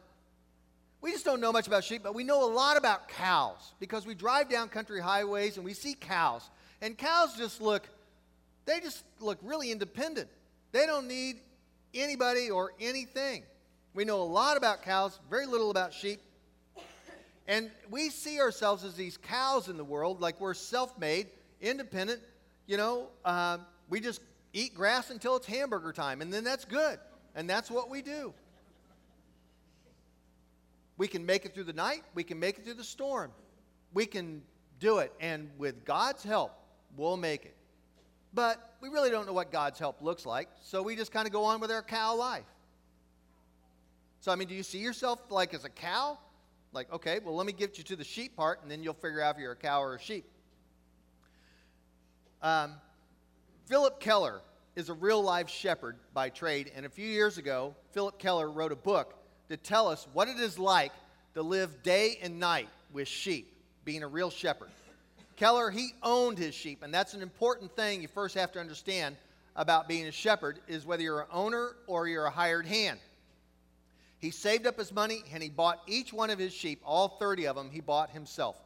we 1.07 1.13
just 1.13 1.25
don't 1.25 1.41
know 1.41 1.53
much 1.53 1.69
about 1.69 1.85
sheep, 1.85 2.03
but 2.03 2.17
we 2.17 2.25
know 2.25 2.45
a 2.45 2.53
lot 2.53 2.77
about 2.77 3.09
cows 3.09 3.75
because 3.79 4.05
we 4.05 4.13
drive 4.13 4.51
down 4.51 4.69
country 4.69 5.01
highways 5.01 5.57
and 5.57 5.65
we 5.65 5.73
see 5.73 5.95
cows, 5.95 6.51
and 6.83 6.99
cows 6.99 7.37
just 7.37 7.61
look, 7.61 7.89
they 8.65 8.81
just 8.81 9.05
look 9.21 9.39
really 9.45 9.71
independent. 9.71 10.29
They 10.73 10.85
don't 10.85 11.07
need 11.07 11.37
anybody 11.95 12.51
or 12.51 12.73
anything. 12.81 13.45
We 13.95 14.05
know 14.05 14.21
a 14.21 14.25
lot 14.25 14.57
about 14.57 14.83
cows, 14.83 15.21
very 15.31 15.47
little 15.47 15.71
about 15.71 15.95
sheep. 15.95 16.21
And 17.47 17.71
we 17.89 18.11
see 18.11 18.41
ourselves 18.41 18.83
as 18.83 18.95
these 18.95 19.17
cows 19.17 19.69
in 19.69 19.77
the 19.77 19.85
world, 19.85 20.21
like 20.21 20.41
we're 20.41 20.55
self 20.55 20.99
made, 20.99 21.29
independent. 21.61 22.21
You 22.67 22.79
know, 22.79 23.07
uh, 23.25 23.59
we 23.89 24.01
just 24.01 24.21
eat 24.53 24.75
grass 24.75 25.11
until 25.11 25.37
it's 25.37 25.47
hamburger 25.47 25.93
time, 25.93 26.21
and 26.21 26.35
then 26.35 26.43
that's 26.43 26.65
good. 26.65 26.99
And 27.37 27.49
that's 27.49 27.71
what 27.71 27.91
we 27.91 28.03
do. 28.03 28.35
We 30.99 31.09
can 31.09 31.27
make 31.27 31.45
it 31.45 31.55
through 31.55 31.65
the 31.65 31.73
night, 31.73 32.03
we 32.15 32.25
can 32.25 32.39
make 32.39 32.59
it 32.59 32.65
through 32.65 32.75
the 32.75 32.85
storm. 32.85 33.31
We 33.93 34.07
can 34.07 34.43
do 34.81 34.99
it, 34.99 35.13
and 35.21 35.51
with 35.59 35.85
God's 35.85 36.23
help, 36.23 36.53
we'll 36.97 37.17
make 37.17 37.45
it. 37.45 37.55
But 38.35 38.77
we 38.81 38.89
really 38.89 39.11
don't 39.11 39.27
know 39.27 39.33
what 39.33 39.51
God's 39.51 39.79
help 39.79 40.03
looks 40.03 40.27
like, 40.27 40.49
so 40.63 40.83
we 40.83 40.97
just 40.97 41.13
kind 41.13 41.27
of 41.27 41.33
go 41.33 41.45
on 41.45 41.61
with 41.61 41.71
our 41.71 41.83
cow 41.83 42.15
life. 42.17 42.45
So, 44.21 44.33
I 44.33 44.37
mean, 44.37 44.49
do 44.49 44.55
you 44.55 44.63
see 44.63 44.79
yourself 44.79 45.21
like 45.31 45.55
as 45.55 45.65
a 45.65 45.69
cow? 45.71 46.19
Like, 46.73 46.93
okay, 46.93 47.21
well, 47.25 47.35
let 47.35 47.47
me 47.47 47.53
get 47.53 47.79
you 47.79 47.85
to 47.85 47.97
the 47.97 48.05
sheep 48.05 48.37
part, 48.37 48.63
and 48.63 48.71
then 48.71 48.83
you'll 48.83 48.95
figure 48.95 49.23
out 49.23 49.37
if 49.37 49.41
you're 49.41 49.53
a 49.53 49.57
cow 49.57 49.83
or 49.83 49.95
a 49.95 50.01
sheep. 50.01 50.27
Um, 52.43 52.75
Phillip 53.67 54.01
Keller 54.01 54.41
is 54.75 54.91
a 54.91 54.95
real 54.95 55.23
life 55.23 55.49
shepherd 55.49 55.97
by 56.13 56.29
trade, 56.29 56.71
and 56.77 56.85
a 56.85 56.91
few 56.91 57.07
years 57.07 57.39
ago, 57.39 57.75
Phillip 57.93 58.19
Keller 58.19 58.51
wrote 58.51 58.73
a 58.73 58.77
book 58.77 59.15
to 59.49 59.57
tell 59.57 59.89
us 59.89 60.07
what 60.13 60.29
it 60.29 60.39
is 60.39 60.59
like 60.59 60.93
to 61.35 61.43
live 61.43 61.83
day 61.83 62.19
and 62.23 62.41
night 62.41 62.69
with 62.93 63.09
sheep, 63.09 63.53
being 63.85 64.03
a 64.03 64.09
real 64.09 64.31
shepherd. 64.31 64.69
Keller, 65.37 65.71
he 65.71 65.91
owned 66.03 66.39
his 66.39 66.55
sheep, 66.55 66.83
and 66.83 66.93
that's 66.93 67.15
an 67.15 67.23
important 67.23 67.75
thing 67.77 68.01
you 68.01 68.09
first 68.09 68.35
have 68.35 68.53
to 68.53 68.61
understand 68.61 69.17
about 69.55 69.89
being 69.89 70.07
a 70.07 70.13
shepherd 70.13 70.61
is 70.67 70.87
whether 70.87 71.03
you're 71.03 71.21
an 71.21 71.29
owner 71.33 71.73
or 71.87 72.09
you're 72.09 72.27
a 72.27 72.31
hired 72.31 72.67
hand. 72.67 72.99
He 74.19 74.31
saved 74.31 74.67
up 74.67 74.79
his 74.79 74.93
money 74.93 75.23
and 75.33 75.43
he 75.43 75.51
bought 75.51 75.83
each 75.87 76.13
one 76.13 76.31
of 76.31 76.39
his 76.39 76.53
sheep, 76.53 76.81
all 76.85 77.09
30 77.09 77.47
of 77.47 77.57
them, 77.57 77.71
he 77.71 77.81
bought 77.81 78.11
himself. 78.11 78.57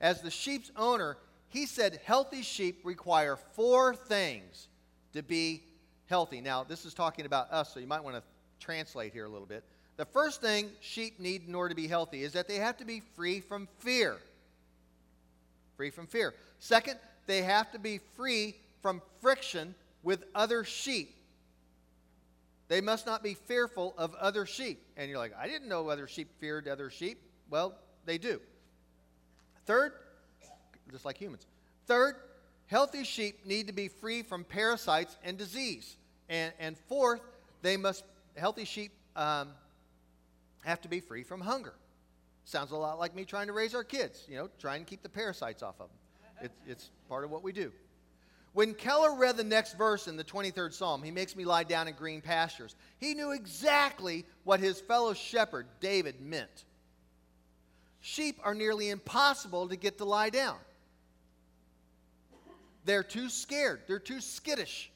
As 0.00 0.20
the 0.20 0.30
sheep's 0.30 0.70
owner, 0.76 1.16
he 1.48 1.66
said 1.66 2.00
healthy 2.04 2.42
sheep 2.42 2.80
require 2.84 3.36
four 3.36 3.94
things 3.94 4.68
to 5.12 5.22
be 5.22 5.62
healthy. 6.06 6.40
Now, 6.40 6.64
this 6.64 6.84
is 6.84 6.92
talking 6.92 7.24
about 7.24 7.50
us, 7.52 7.72
so 7.72 7.80
you 7.80 7.86
might 7.86 8.02
want 8.02 8.16
to 8.16 8.22
translate 8.60 9.12
here 9.12 9.24
a 9.24 9.28
little 9.28 9.46
bit. 9.46 9.64
The 9.96 10.04
first 10.04 10.40
thing 10.40 10.70
sheep 10.80 11.18
need 11.18 11.48
in 11.48 11.54
order 11.54 11.70
to 11.70 11.74
be 11.74 11.88
healthy 11.88 12.22
is 12.22 12.32
that 12.32 12.48
they 12.48 12.56
have 12.56 12.76
to 12.78 12.84
be 12.84 13.02
free 13.14 13.40
from 13.40 13.68
fear. 13.78 14.18
Free 15.76 15.90
from 15.90 16.06
fear. 16.06 16.34
Second, 16.58 16.98
they 17.26 17.42
have 17.42 17.72
to 17.72 17.78
be 17.78 18.00
free 18.14 18.56
from 18.82 19.00
friction 19.20 19.74
with 20.02 20.24
other 20.34 20.64
sheep. 20.64 21.14
They 22.68 22.80
must 22.80 23.06
not 23.06 23.22
be 23.22 23.34
fearful 23.34 23.94
of 23.96 24.14
other 24.16 24.44
sheep. 24.44 24.82
And 24.96 25.08
you're 25.08 25.18
like, 25.18 25.32
I 25.38 25.46
didn't 25.46 25.68
know 25.68 25.88
other 25.88 26.08
sheep 26.08 26.28
feared 26.40 26.68
other 26.68 26.90
sheep. 26.90 27.18
Well, 27.48 27.74
they 28.04 28.18
do. 28.18 28.40
Third, 29.66 29.92
just 30.90 31.04
like 31.04 31.16
humans. 31.16 31.46
Third, 31.86 32.16
healthy 32.66 33.04
sheep 33.04 33.46
need 33.46 33.68
to 33.68 33.72
be 33.72 33.88
free 33.88 34.22
from 34.22 34.44
parasites 34.44 35.16
and 35.24 35.38
disease. 35.38 35.96
And, 36.28 36.52
and 36.58 36.76
fourth, 36.88 37.20
they 37.62 37.76
must, 37.76 38.04
healthy 38.36 38.64
sheep 38.64 38.92
um, 39.14 39.50
have 40.66 40.80
to 40.82 40.88
be 40.88 41.00
free 41.00 41.22
from 41.22 41.40
hunger. 41.40 41.74
Sounds 42.44 42.72
a 42.72 42.76
lot 42.76 42.98
like 42.98 43.14
me 43.14 43.24
trying 43.24 43.46
to 43.46 43.52
raise 43.52 43.74
our 43.74 43.84
kids, 43.84 44.24
you 44.28 44.36
know, 44.36 44.50
trying 44.58 44.84
to 44.84 44.88
keep 44.88 45.02
the 45.02 45.08
parasites 45.08 45.62
off 45.62 45.80
of 45.80 45.88
them. 45.88 45.96
It, 46.42 46.52
it's 46.66 46.90
part 47.08 47.24
of 47.24 47.30
what 47.30 47.42
we 47.42 47.52
do. 47.52 47.72
When 48.52 48.74
Keller 48.74 49.14
read 49.14 49.36
the 49.36 49.44
next 49.44 49.76
verse 49.76 50.08
in 50.08 50.16
the 50.16 50.24
23rd 50.24 50.72
Psalm, 50.72 51.02
he 51.02 51.10
makes 51.10 51.36
me 51.36 51.44
lie 51.44 51.64
down 51.64 51.88
in 51.88 51.94
green 51.94 52.20
pastures. 52.20 52.74
He 52.98 53.14
knew 53.14 53.32
exactly 53.32 54.24
what 54.44 54.60
his 54.60 54.80
fellow 54.80 55.12
shepherd, 55.14 55.66
David, 55.80 56.20
meant. 56.20 56.64
Sheep 58.00 58.38
are 58.44 58.54
nearly 58.54 58.90
impossible 58.90 59.68
to 59.68 59.76
get 59.76 59.98
to 59.98 60.04
lie 60.04 60.30
down. 60.30 60.56
They're 62.84 63.02
too 63.02 63.28
scared, 63.28 63.82
they're 63.86 63.98
too 63.98 64.20
skittish. 64.20 64.90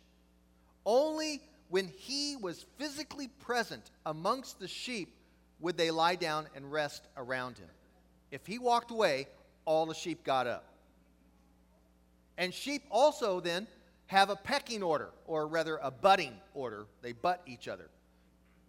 Only 0.87 1.43
when 1.69 1.89
he 1.89 2.37
was 2.37 2.65
physically 2.79 3.29
present 3.29 3.91
amongst 4.07 4.59
the 4.59 4.69
sheep 4.69 5.15
would 5.61 5.76
they 5.76 5.90
lie 5.90 6.17
down 6.17 6.47
and 6.55 6.71
rest 6.71 7.07
around 7.17 7.59
him. 7.59 7.69
If 8.31 8.47
he 8.47 8.59
walked 8.59 8.90
away, 8.90 9.29
all 9.64 9.87
the 9.87 9.95
sheep 9.95 10.25
got 10.25 10.47
up. 10.47 10.64
And 12.38 12.55
sheep 12.55 12.83
also 12.90 13.40
then 13.40 13.67
have 14.07 14.31
a 14.31 14.37
pecking 14.37 14.83
order, 14.83 15.11
or 15.26 15.47
rather 15.47 15.79
a 15.83 15.90
butting 15.90 16.33
order. 16.55 16.87
They 17.02 17.12
butt 17.12 17.43
each 17.47 17.69
other. 17.69 17.88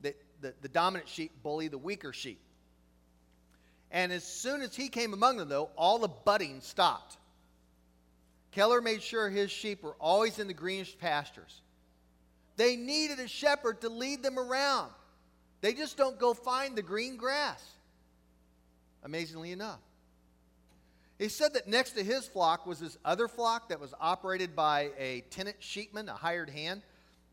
The, 0.02 0.14
the, 0.42 0.54
the 0.62 0.70
dominant 0.70 1.10
sheep 1.10 1.32
bully 1.42 1.68
the 1.68 1.78
weaker 1.78 2.14
sheep. 2.14 2.40
And 3.90 4.12
as 4.12 4.24
soon 4.24 4.62
as 4.62 4.76
he 4.76 4.88
came 4.88 5.14
among 5.14 5.38
them, 5.38 5.50
though, 5.50 5.70
all 5.76 6.00
the 6.00 6.08
butting 6.08 6.62
stopped. 6.62 7.18
Keller 8.52 8.82
made 8.82 9.02
sure 9.02 9.30
his 9.30 9.50
sheep 9.50 9.84
were 9.84 9.96
always 10.00 10.38
in 10.40 10.48
the 10.48 10.54
greenish 10.54 10.98
pastures. 10.98 11.62
They 12.58 12.76
needed 12.76 13.20
a 13.20 13.28
shepherd 13.28 13.82
to 13.82 13.90
lead 13.90 14.24
them 14.24 14.38
around. 14.38 14.92
They 15.62 15.74
just 15.74 15.96
don't 15.96 16.20
go 16.20 16.34
find 16.34 16.76
the 16.76 16.82
green 16.82 17.18
grass, 17.18 17.64
amazingly 19.04 19.52
enough. 19.52 19.80
He 21.20 21.30
said 21.30 21.54
that 21.54 21.68
next 21.68 21.92
to 21.92 22.04
his 22.04 22.28
flock 22.28 22.66
was 22.66 22.80
this 22.80 22.98
other 23.06 23.28
flock 23.28 23.70
that 23.70 23.80
was 23.80 23.94
operated 24.02 24.56
by 24.56 24.90
a 24.98 25.22
tenant 25.30 25.58
sheepman, 25.62 26.10
a 26.10 26.14
hired 26.14 26.50
hand. 26.50 26.82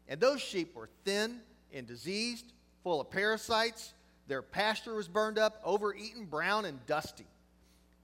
And 0.08 0.20
those 0.20 0.42
sheep 0.42 0.75
were 0.75 0.90
thin 1.06 1.40
and 1.73 1.87
diseased, 1.87 2.52
full 2.82 3.00
of 3.00 3.11
parasites. 3.11 3.94
Their 4.26 4.42
pasture 4.42 4.94
was 4.94 5.08
burned 5.08 5.38
up, 5.38 5.62
overeaten, 5.64 6.26
brown, 6.26 6.66
and 6.66 6.85
dusty. 6.87 7.26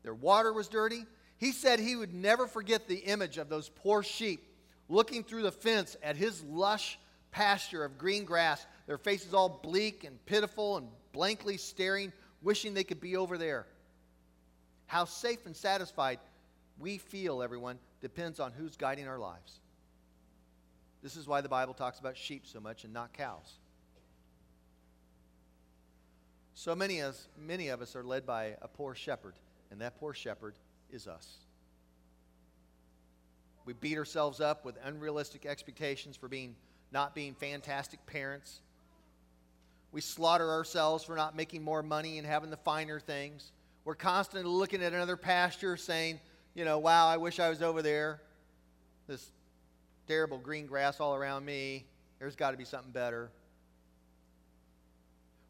Their 0.03 0.15
water 0.15 0.55
was 0.55 0.69
dirty. 0.69 1.05
He 1.37 1.53
said 1.53 1.81
he 1.81 1.97
would 1.97 2.15
never 2.15 2.47
forget 2.47 2.89
the 2.89 3.01
image 3.01 3.37
of 3.37 3.51
those 3.51 3.69
poor 3.69 4.03
sheep 4.03 4.43
looking 4.89 5.23
through 5.23 5.43
the 5.43 5.53
fence 5.53 5.97
at 6.03 6.17
his 6.17 6.43
lush 6.45 6.99
pasture 7.31 7.85
of 7.85 7.99
green 7.99 8.25
grass, 8.25 8.65
their 8.87 8.99
faces 8.99 9.35
all 9.35 9.49
bleak 9.63 10.05
and 10.05 10.25
pitiful 10.27 10.77
and 10.77 10.89
blankly 11.13 11.57
staring, 11.57 12.13
wishing 12.43 12.75
they 12.75 12.85
could 12.85 13.01
be 13.01 13.17
over 13.17 13.39
there. 13.39 13.67
How 14.87 15.05
safe 15.05 15.47
and 15.47 15.57
satisfied 15.57 16.19
we 16.79 16.99
feel, 16.99 17.43
everyone, 17.43 17.79
depends 18.01 18.41
on 18.41 18.53
who's 18.53 18.77
guiding 18.77 19.09
our 19.09 19.19
lives. 19.19 19.61
This 21.03 21.17
is 21.17 21.27
why 21.27 21.41
the 21.41 21.49
Bible 21.49 21.75
talks 21.75 21.99
about 21.99 22.17
sheep 22.17 22.47
so 22.47 22.61
much 22.61 22.85
and 22.85 22.93
not 22.93 23.13
cows. 23.13 23.55
So 26.55 26.75
many 26.75 27.01
of, 27.01 27.11
us, 27.11 27.29
many 27.39 27.69
of 27.69 27.83
us 27.83 27.97
are 27.97 28.05
led 28.05 28.27
by 28.27 28.57
a 28.63 28.69
poor 28.69 28.95
shepherd, 28.95 29.35
and 29.71 29.81
that 29.81 29.99
poor 29.99 30.15
shepherd 30.15 30.55
is 30.91 31.07
us. 31.07 31.27
We 33.65 33.73
beat 33.73 33.97
ourselves 33.97 34.41
up 34.41 34.65
with 34.65 34.77
unrealistic 34.85 35.47
expectations 35.47 36.17
for 36.17 36.29
being 36.29 36.55
not 36.93 37.15
being 37.15 37.35
fantastic 37.35 38.05
parents. 38.07 38.61
We 39.95 40.01
slaughter 40.01 40.51
ourselves 40.51 41.05
for 41.05 41.15
not 41.15 41.37
making 41.37 41.63
more 41.63 41.81
money 41.81 42.19
and 42.19 42.27
having 42.27 42.51
the 42.51 42.57
finer 42.57 42.99
things. 42.99 43.53
We're 43.85 43.95
constantly 43.95 44.51
looking 44.51 44.83
at 44.83 44.93
another 44.93 45.17
pasture 45.17 45.77
saying, 45.77 46.19
you 46.53 46.65
know, 46.65 46.81
wow, 46.81 47.07
I 47.07 47.17
wish 47.17 47.39
I 47.39 47.49
was 47.49 47.63
over 47.63 47.81
there. 47.81 48.21
This 49.07 49.25
terrible 50.09 50.39
green 50.39 50.67
grass 50.67 50.99
all 50.99 51.15
around 51.15 51.45
me. 51.45 51.85
There's 52.19 52.35
got 52.35 52.51
to 52.51 52.57
be 52.57 52.65
something 52.65 52.91
better. 52.91 53.31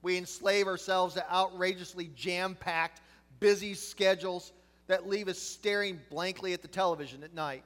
We 0.03 0.19
enslave 0.19 0.67
ourselves 0.67 1.15
to 1.15 1.33
outrageously 1.33 2.11
jam 2.15 2.55
packed, 2.55 3.01
busy 3.41 3.73
schedules 3.73 4.53
that 4.89 5.09
leave 5.09 5.29
us 5.29 5.39
staring 5.39 5.99
blankly 6.11 6.53
at 6.53 6.61
the 6.61 6.69
television 6.69 7.23
at 7.23 7.33
night. 7.33 7.65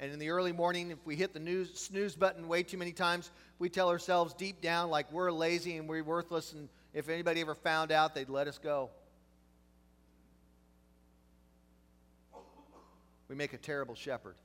And 0.00 0.10
in 0.10 0.18
the 0.18 0.30
early 0.30 0.52
morning, 0.52 0.90
if 0.90 0.98
we 1.04 1.14
hit 1.14 1.34
the 1.34 1.40
news, 1.40 1.78
snooze 1.78 2.16
button 2.16 2.48
way 2.48 2.62
too 2.62 2.78
many 2.78 2.92
times, 2.92 3.30
we 3.58 3.68
tell 3.68 3.90
ourselves 3.90 4.32
deep 4.32 4.62
down, 4.62 4.88
like 4.88 5.12
we're 5.12 5.30
lazy 5.30 5.76
and 5.76 5.86
we're 5.86 6.02
worthless, 6.02 6.54
and 6.54 6.70
if 6.94 7.10
anybody 7.10 7.42
ever 7.42 7.54
found 7.54 7.92
out, 7.92 8.14
they'd 8.14 8.30
let 8.30 8.48
us 8.48 8.56
go. 8.56 8.88
We 13.28 13.36
make 13.36 13.52
a 13.52 13.58
terrible 13.58 13.94
shepherd 13.94 14.36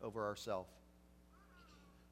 over 0.00 0.24
ourselves. 0.24 0.70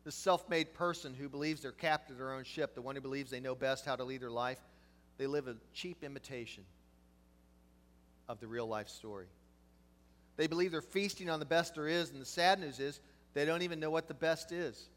The 0.03 0.11
self 0.11 0.49
made 0.49 0.75
person 0.75 1.15
who 1.15 1.29
believes 1.29 1.63
they're 1.63 1.71
captain 1.71 2.15
of 2.15 2.19
their 2.19 2.33
own 2.33 2.43
ship, 2.43 2.75
the 2.75 2.83
one 2.83 2.97
who 2.97 3.01
believes 3.01 3.31
they 3.31 3.41
know 3.41 3.55
best 3.55 3.85
how 3.85 3.95
to 3.95 4.03
lead 4.05 4.23
their 4.23 4.31
life, 4.31 4.59
they 5.19 5.29
live 5.29 5.47
a 5.47 5.55
cheap 5.73 6.03
imitation 6.03 6.65
of 8.29 8.41
the 8.41 8.49
real 8.49 8.67
life 8.67 8.89
story. 8.89 9.27
They 10.39 10.47
believe 10.47 10.71
they're 10.71 10.81
feasting 10.81 11.29
on 11.29 11.41
the 11.41 11.45
best 11.45 11.75
there 11.75 11.89
is, 11.89 12.11
and 12.11 12.21
the 12.21 12.25
sad 12.25 12.61
news 12.61 12.79
is 12.79 13.01
they 13.35 13.45
don't 13.45 13.63
even 13.63 13.81
know 13.81 13.91
what 13.91 14.07
the 14.07 14.15
best 14.15 14.53
is. 14.53 14.89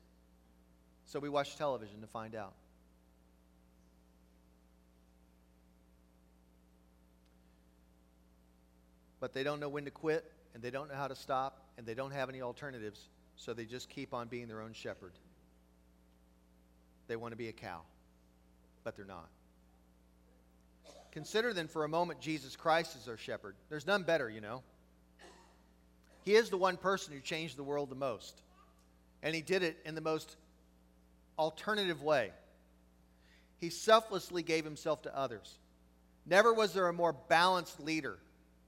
So 1.06 1.20
we 1.20 1.30
watch 1.30 1.58
television 1.58 2.00
to 2.02 2.08
find 2.08 2.36
out. 2.36 2.54
But 9.20 9.34
they 9.34 9.44
don't 9.44 9.60
know 9.60 9.68
when 9.68 9.86
to 9.86 9.92
quit, 9.92 10.32
and 10.54 10.62
they 10.62 10.70
don't 10.70 10.88
know 10.88 10.96
how 10.96 11.08
to 11.08 11.16
stop, 11.16 11.66
and 11.76 11.88
they 11.88 11.96
don't 11.96 12.12
have 12.12 12.30
any 12.30 12.44
alternatives, 12.44 13.10
so 13.36 13.56
they 13.56 13.66
just 13.66 13.90
keep 13.90 14.14
on 14.14 14.28
being 14.28 14.48
their 14.48 14.62
own 14.62 14.74
shepherd. 14.74 15.14
They 17.08 17.16
want 17.16 17.32
to 17.32 17.38
be 17.38 17.48
a 17.48 17.54
cow, 17.54 17.82
but 18.84 18.96
they're 18.96 19.06
not. 19.06 19.28
Consider 21.12 21.52
then 21.52 21.68
for 21.68 21.84
a 21.84 21.90
moment 21.90 22.22
Jesus 22.22 22.56
Christ 22.56 22.96
as 22.96 23.08
our 23.08 23.18
shepherd. 23.18 23.56
There's 23.70 23.88
none 23.88 24.04
better, 24.04 24.30
you 24.30 24.40
know. 24.40 24.62
He 26.24 26.36
is 26.36 26.50
the 26.50 26.58
one 26.58 26.78
person 26.78 27.14
who 27.14 27.20
changed 27.20 27.58
the 27.58 27.64
world 27.64 27.90
the 27.90 27.96
most. 27.96 28.42
And 29.24 29.36
he 29.36 29.42
did 29.42 29.64
it 29.64 29.78
in 29.86 29.96
the 29.96 30.02
most 30.02 30.36
alternative 31.38 32.02
way. 32.02 32.32
He 33.60 33.70
selflessly 33.70 34.44
gave 34.44 34.66
himself 34.66 35.04
to 35.04 35.16
others. 35.16 35.58
Never 36.26 36.54
was 36.54 36.74
there 36.74 36.88
a 36.88 36.94
more 36.94 37.14
balanced 37.14 37.80
leader. 37.80 38.18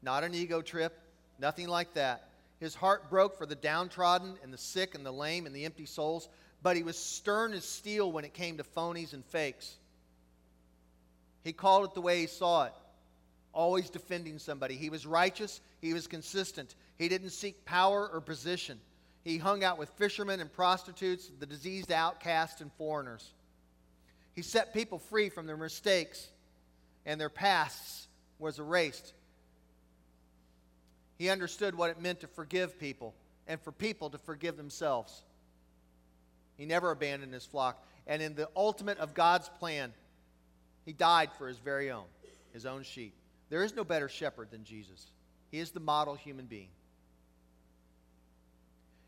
Not 0.01 0.23
an 0.23 0.33
ego 0.33 0.61
trip, 0.61 0.99
nothing 1.39 1.67
like 1.67 1.93
that. 1.93 2.29
His 2.59 2.75
heart 2.75 3.09
broke 3.09 3.37
for 3.37 3.45
the 3.45 3.55
downtrodden 3.55 4.35
and 4.43 4.53
the 4.53 4.57
sick 4.57 4.95
and 4.95 5.05
the 5.05 5.11
lame 5.11 5.45
and 5.45 5.55
the 5.55 5.65
empty 5.65 5.85
souls, 5.85 6.29
but 6.61 6.77
he 6.77 6.83
was 6.83 6.97
stern 6.97 7.53
as 7.53 7.65
steel 7.65 8.11
when 8.11 8.25
it 8.25 8.33
came 8.33 8.57
to 8.57 8.63
phonies 8.63 9.13
and 9.13 9.25
fakes. 9.25 9.75
He 11.43 11.51
called 11.51 11.85
it 11.85 11.93
the 11.93 12.01
way 12.01 12.21
he 12.21 12.27
saw 12.27 12.65
it, 12.65 12.73
always 13.53 13.89
defending 13.89 14.39
somebody. 14.39 14.75
He 14.75 14.89
was 14.89 15.05
righteous, 15.05 15.61
he 15.81 15.93
was 15.93 16.07
consistent. 16.07 16.75
He 16.97 17.09
didn't 17.09 17.31
seek 17.31 17.65
power 17.65 18.09
or 18.11 18.21
position. 18.21 18.79
He 19.23 19.37
hung 19.37 19.63
out 19.63 19.77
with 19.77 19.89
fishermen 19.91 20.39
and 20.41 20.51
prostitutes, 20.51 21.31
the 21.39 21.45
diseased 21.45 21.91
outcasts 21.91 22.61
and 22.61 22.71
foreigners. 22.73 23.33
He 24.35 24.41
set 24.41 24.73
people 24.73 24.99
free 24.99 25.29
from 25.29 25.47
their 25.47 25.57
mistakes 25.57 26.27
and 27.05 27.19
their 27.19 27.29
pasts 27.29 28.07
was 28.39 28.59
erased. 28.59 29.13
He 31.17 31.29
understood 31.29 31.75
what 31.75 31.89
it 31.89 32.01
meant 32.01 32.21
to 32.21 32.27
forgive 32.27 32.79
people 32.79 33.13
and 33.47 33.61
for 33.61 33.71
people 33.71 34.09
to 34.09 34.17
forgive 34.17 34.57
themselves. 34.57 35.23
He 36.57 36.65
never 36.65 36.91
abandoned 36.91 37.33
his 37.33 37.45
flock. 37.45 37.83
And 38.07 38.21
in 38.21 38.35
the 38.35 38.49
ultimate 38.55 38.97
of 38.97 39.13
God's 39.13 39.47
plan, 39.47 39.93
he 40.85 40.91
died 40.91 41.29
for 41.37 41.47
his 41.47 41.57
very 41.57 41.91
own, 41.91 42.05
his 42.51 42.65
own 42.65 42.83
sheep. 42.83 43.13
There 43.53 43.63
is 43.63 43.75
no 43.75 43.83
better 43.83 44.09
shepherd 44.09 44.49
than 44.49 44.63
Jesus. 44.63 45.05
He 45.51 45.59
is 45.59 45.69
the 45.69 45.79
model 45.79 46.15
human 46.15 46.47
being. 46.47 46.69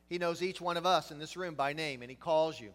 He 0.07 0.19
knows 0.19 0.43
each 0.43 0.61
one 0.61 0.77
of 0.77 0.85
us 0.85 1.09
in 1.09 1.17
this 1.17 1.35
room 1.35 1.55
by 1.55 1.73
name, 1.73 2.03
and 2.03 2.11
He 2.11 2.15
calls 2.15 2.59
you. 2.59 2.69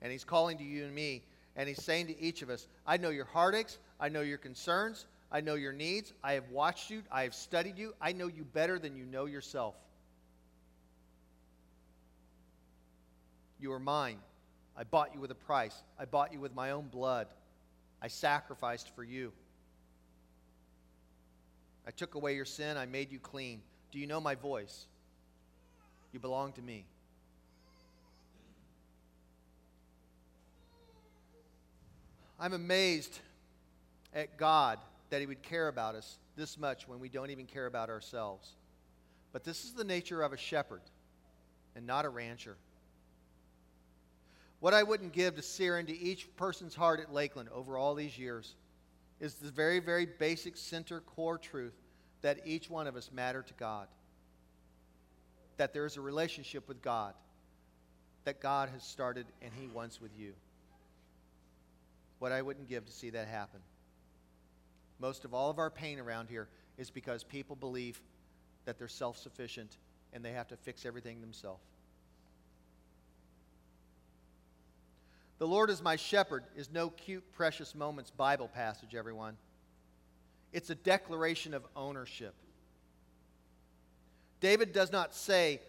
And 0.00 0.10
He's 0.10 0.24
calling 0.24 0.56
to 0.56 0.64
you 0.64 0.82
and 0.82 0.94
me, 0.94 1.22
and 1.56 1.68
He's 1.68 1.82
saying 1.82 2.06
to 2.06 2.18
each 2.18 2.40
of 2.40 2.48
us, 2.48 2.66
I 2.86 2.96
know 2.96 3.10
your 3.10 3.26
heartaches, 3.26 3.78
I 4.00 4.08
know 4.08 4.22
your 4.22 4.38
concerns, 4.38 5.04
I 5.30 5.42
know 5.42 5.56
your 5.56 5.74
needs, 5.74 6.14
I 6.22 6.32
have 6.32 6.48
watched 6.48 6.88
you, 6.88 7.02
I 7.12 7.24
have 7.24 7.34
studied 7.34 7.76
you, 7.76 7.92
I 8.00 8.12
know 8.12 8.28
you 8.28 8.42
better 8.42 8.78
than 8.78 8.96
you 8.96 9.04
know 9.04 9.26
yourself. 9.26 9.74
You 13.60 13.72
are 13.72 13.78
mine. 13.78 14.20
I 14.74 14.84
bought 14.84 15.12
you 15.12 15.20
with 15.20 15.32
a 15.32 15.34
price, 15.34 15.82
I 15.98 16.06
bought 16.06 16.32
you 16.32 16.40
with 16.40 16.54
my 16.54 16.70
own 16.70 16.88
blood. 16.88 17.26
I 18.00 18.08
sacrificed 18.08 18.90
for 18.96 19.04
you. 19.04 19.34
I 21.86 21.90
took 21.90 22.14
away 22.14 22.34
your 22.34 22.44
sin. 22.44 22.76
I 22.76 22.86
made 22.86 23.12
you 23.12 23.18
clean. 23.18 23.60
Do 23.92 23.98
you 23.98 24.06
know 24.06 24.20
my 24.20 24.34
voice? 24.34 24.86
You 26.12 26.20
belong 26.20 26.52
to 26.52 26.62
me. 26.62 26.84
I'm 32.38 32.52
amazed 32.52 33.20
at 34.14 34.36
God 34.36 34.78
that 35.10 35.20
He 35.20 35.26
would 35.26 35.42
care 35.42 35.68
about 35.68 35.94
us 35.94 36.18
this 36.36 36.58
much 36.58 36.88
when 36.88 36.98
we 37.00 37.08
don't 37.08 37.30
even 37.30 37.46
care 37.46 37.66
about 37.66 37.90
ourselves. 37.90 38.50
But 39.32 39.44
this 39.44 39.64
is 39.64 39.72
the 39.72 39.84
nature 39.84 40.22
of 40.22 40.32
a 40.32 40.36
shepherd 40.36 40.82
and 41.76 41.86
not 41.86 42.04
a 42.04 42.08
rancher. 42.08 42.56
What 44.60 44.74
I 44.74 44.82
wouldn't 44.82 45.12
give 45.12 45.36
to 45.36 45.42
sear 45.42 45.78
into 45.78 45.92
each 45.92 46.34
person's 46.36 46.74
heart 46.74 47.00
at 47.00 47.12
Lakeland 47.12 47.48
over 47.52 47.76
all 47.76 47.94
these 47.94 48.18
years 48.18 48.54
is 49.20 49.34
the 49.34 49.50
very, 49.50 49.80
very 49.80 50.06
basic 50.06 50.56
center 50.56 51.00
core 51.00 51.38
truth 51.38 51.74
that 52.22 52.40
each 52.44 52.70
one 52.70 52.86
of 52.86 52.96
us 52.96 53.10
matter 53.12 53.42
to 53.42 53.54
God. 53.54 53.86
That 55.56 55.72
there 55.72 55.86
is 55.86 55.96
a 55.96 56.00
relationship 56.00 56.66
with 56.68 56.82
God 56.82 57.14
that 58.24 58.40
God 58.40 58.70
has 58.70 58.82
started 58.82 59.26
and 59.42 59.52
He 59.54 59.66
wants 59.68 60.00
with 60.00 60.10
you. 60.18 60.32
What 62.18 62.32
I 62.32 62.42
wouldn't 62.42 62.68
give 62.68 62.86
to 62.86 62.92
see 62.92 63.10
that 63.10 63.28
happen. 63.28 63.60
Most 64.98 65.24
of 65.24 65.34
all 65.34 65.50
of 65.50 65.58
our 65.58 65.70
pain 65.70 65.98
around 65.98 66.28
here 66.28 66.48
is 66.78 66.90
because 66.90 67.22
people 67.22 67.56
believe 67.56 68.00
that 68.64 68.78
they're 68.78 68.88
self 68.88 69.18
sufficient 69.18 69.76
and 70.12 70.24
they 70.24 70.32
have 70.32 70.48
to 70.48 70.56
fix 70.56 70.86
everything 70.86 71.20
themselves. 71.20 71.62
The 75.38 75.46
Lord 75.46 75.68
is 75.70 75.82
my 75.82 75.96
shepherd 75.96 76.44
is 76.56 76.70
no 76.70 76.90
cute, 76.90 77.24
precious 77.32 77.74
moments 77.74 78.10
Bible 78.10 78.48
passage, 78.48 78.94
everyone. 78.94 79.36
It's 80.52 80.70
a 80.70 80.74
declaration 80.76 81.54
of 81.54 81.64
ownership. 81.74 82.34
David 84.40 84.72
does 84.72 84.92
not 84.92 85.14
say, 85.14 85.60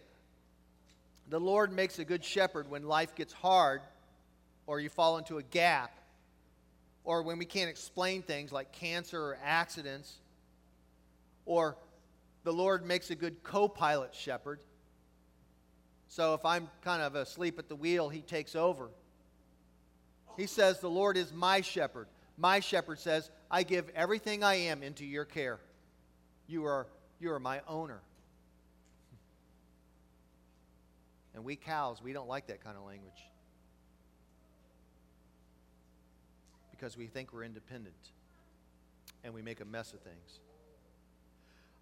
The 1.28 1.40
Lord 1.40 1.72
makes 1.72 1.98
a 1.98 2.04
good 2.04 2.24
shepherd 2.24 2.70
when 2.70 2.84
life 2.84 3.16
gets 3.16 3.32
hard 3.32 3.80
or 4.66 4.78
you 4.78 4.88
fall 4.88 5.18
into 5.18 5.38
a 5.38 5.42
gap 5.42 5.98
or 7.02 7.22
when 7.22 7.38
we 7.38 7.44
can't 7.44 7.70
explain 7.70 8.22
things 8.22 8.52
like 8.52 8.70
cancer 8.72 9.20
or 9.20 9.38
accidents 9.42 10.18
or 11.44 11.76
the 12.44 12.52
Lord 12.52 12.86
makes 12.86 13.10
a 13.10 13.16
good 13.16 13.42
co 13.42 13.66
pilot 13.66 14.14
shepherd. 14.14 14.60
So 16.06 16.34
if 16.34 16.44
I'm 16.44 16.68
kind 16.82 17.02
of 17.02 17.16
asleep 17.16 17.58
at 17.58 17.68
the 17.68 17.74
wheel, 17.74 18.08
he 18.08 18.20
takes 18.20 18.54
over. 18.54 18.90
He 20.36 20.46
says, 20.46 20.80
The 20.80 20.90
Lord 20.90 21.16
is 21.16 21.32
my 21.32 21.60
shepherd. 21.60 22.08
My 22.36 22.60
shepherd 22.60 22.98
says, 22.98 23.30
I 23.50 23.62
give 23.62 23.88
everything 23.94 24.44
I 24.44 24.54
am 24.54 24.82
into 24.82 25.04
your 25.04 25.24
care. 25.24 25.58
You 26.46 26.66
are, 26.66 26.86
you 27.18 27.32
are 27.32 27.40
my 27.40 27.60
owner. 27.66 28.00
And 31.34 31.44
we 31.44 31.56
cows, 31.56 32.02
we 32.02 32.12
don't 32.12 32.28
like 32.28 32.46
that 32.46 32.64
kind 32.64 32.76
of 32.76 32.84
language. 32.84 33.12
Because 36.70 36.96
we 36.96 37.06
think 37.06 37.32
we're 37.32 37.44
independent 37.44 37.94
and 39.22 39.34
we 39.34 39.42
make 39.42 39.60
a 39.60 39.64
mess 39.64 39.92
of 39.92 40.00
things. 40.00 40.40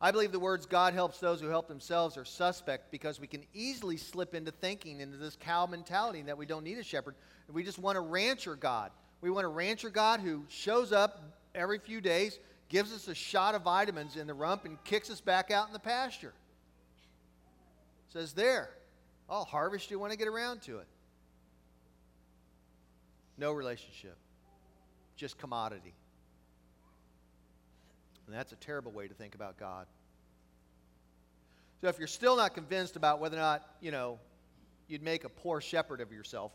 I 0.01 0.11
believe 0.11 0.33
the 0.33 0.39
words 0.39 0.67
God 0.67 0.93
helps 0.93 1.19
those 1.19 1.41
who 1.41 1.49
help 1.49 1.69
themselves 1.69 2.17
are 2.17 2.25
suspect 2.25 2.91
because 2.91 3.21
we 3.21 3.27
can 3.27 3.45
easily 3.55 3.97
slip 3.97 4.35
into 4.35 4.51
thinking 4.51 5.01
into 5.01 5.17
this 5.17 5.37
cow 5.39 5.67
mentality 5.67 6.23
that 6.23 6.37
we 6.37 6.47
don't 6.47 6.65
need 6.65 6.79
a 6.79 6.83
shepherd. 6.83 7.15
We 7.53 7.63
just 7.65 7.79
want 7.79 7.97
a 7.97 8.01
rancher 8.01 8.57
God. 8.57 8.91
We 9.21 9.31
want 9.31 9.47
a 9.47 9.49
rancher 9.49 9.91
God 9.91 10.21
who 10.21 10.45
shows 10.49 10.93
up 10.93 11.23
every 11.55 11.79
few 11.79 12.01
days, 12.01 12.39
gives 12.69 12.93
us 12.93 13.09
a 13.09 13.15
shot 13.15 13.55
of 13.55 13.63
vitamins 13.63 14.17
in 14.17 14.27
the 14.27 14.35
rump, 14.35 14.65
and 14.65 14.83
kicks 14.85 15.09
us 15.11 15.21
back 15.21 15.51
out 15.51 15.67
in 15.69 15.73
the 15.73 15.79
pasture. 15.79 16.35
Says, 18.13 18.33
There, 18.33 18.71
I'll 19.29 19.45
harvest 19.45 19.91
you 19.91 19.99
when 19.99 20.11
I 20.11 20.17
get 20.17 20.29
around 20.29 20.63
to 20.63 20.79
it. 20.79 20.87
No 23.39 23.53
relationship, 23.53 24.17
just 25.17 25.39
commodity. 25.39 25.95
And 28.27 28.35
that's 28.35 28.53
a 28.53 28.57
terrible 28.57 28.93
way 28.93 29.09
to 29.09 29.15
think 29.15 29.35
about 29.35 29.59
God. 29.59 29.87
So 31.81 31.89
if 31.89 31.99
you're 31.99 32.09
still 32.09 32.37
not 32.37 32.55
convinced 32.55 32.97
about 32.97 33.21
whether 33.21 33.37
or 33.37 33.41
not, 33.41 33.63
you 33.81 33.91
know, 33.91 34.19
you'd 34.89 35.03
make 35.03 35.25
a 35.25 35.29
poor 35.29 35.61
shepherd 35.61 36.01
of 36.01 36.13
yourself, 36.13 36.53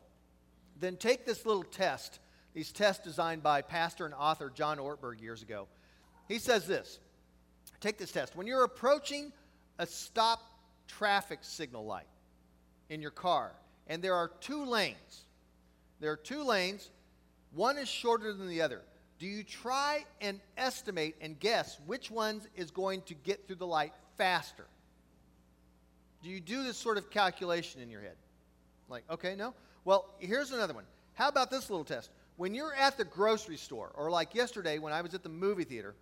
then 0.80 0.96
take 0.96 1.26
this 1.26 1.46
little 1.46 1.64
test, 1.64 2.20
these 2.54 2.72
tests 2.72 3.04
designed 3.04 3.44
by 3.44 3.62
pastor 3.62 4.06
and 4.06 4.14
author 4.14 4.50
John 4.50 4.78
Ortberg 4.78 5.22
years 5.22 5.42
ago. 5.42 5.68
He 6.28 6.40
says 6.40 6.66
this 6.66 7.00
Take 7.80 7.98
this 7.98 8.12
test. 8.12 8.36
When 8.36 8.48
you're 8.48 8.64
approaching 8.64 9.32
a 9.78 9.86
stop 9.86 10.42
traffic 10.88 11.40
signal 11.42 11.86
light 11.86 12.08
in 12.90 13.02
your 13.02 13.12
car, 13.12 13.54
and 13.88 14.02
there 14.02 14.16
are 14.16 14.32
two 14.40 14.66
lanes, 14.66 15.26
there 16.00 16.12
are 16.12 16.18
two 16.18 16.44
lanes, 16.44 16.90
one 17.54 17.78
is 17.78 17.88
shorter 17.88 18.34
than 18.34 18.48
the 18.48 18.62
other 18.62 18.82
do 19.20 19.28
you 19.28 19.44
try 19.44 20.06
and 20.22 20.40
estimate 20.58 21.16
and 21.20 21.38
guess 21.40 21.78
which 21.86 22.10
one 22.10 22.42
is 22.56 22.72
going 22.72 23.02
to 23.04 23.14
get 23.14 23.46
through 23.46 23.58
the 23.58 23.68
light 23.68 23.94
faster? 24.18 24.66
Do 26.24 26.30
you 26.30 26.40
do 26.40 26.64
this 26.64 26.78
sort 26.78 26.98
of 26.98 27.10
calculation 27.12 27.82
in 27.82 27.90
your 27.90 28.02
head? 28.02 28.16
Like, 28.88 29.04
okay, 29.10 29.36
no? 29.36 29.54
Well, 29.84 30.14
here's 30.20 30.52
another 30.52 30.74
one. 30.74 30.86
How 31.14 31.28
about 31.28 31.52
this 31.52 31.70
little 31.70 31.84
test? 31.84 32.12
When 32.38 32.56
you're 32.56 32.74
at 32.74 32.98
the 32.98 33.04
grocery 33.04 33.58
store, 33.58 33.92
or 33.96 34.10
like 34.10 34.34
yesterday 34.34 34.80
when 34.80 34.94
I 34.94 35.02
was 35.02 35.14
at 35.14 35.24
the 35.24 35.30
movie 35.30 35.66
theater, 35.66 35.96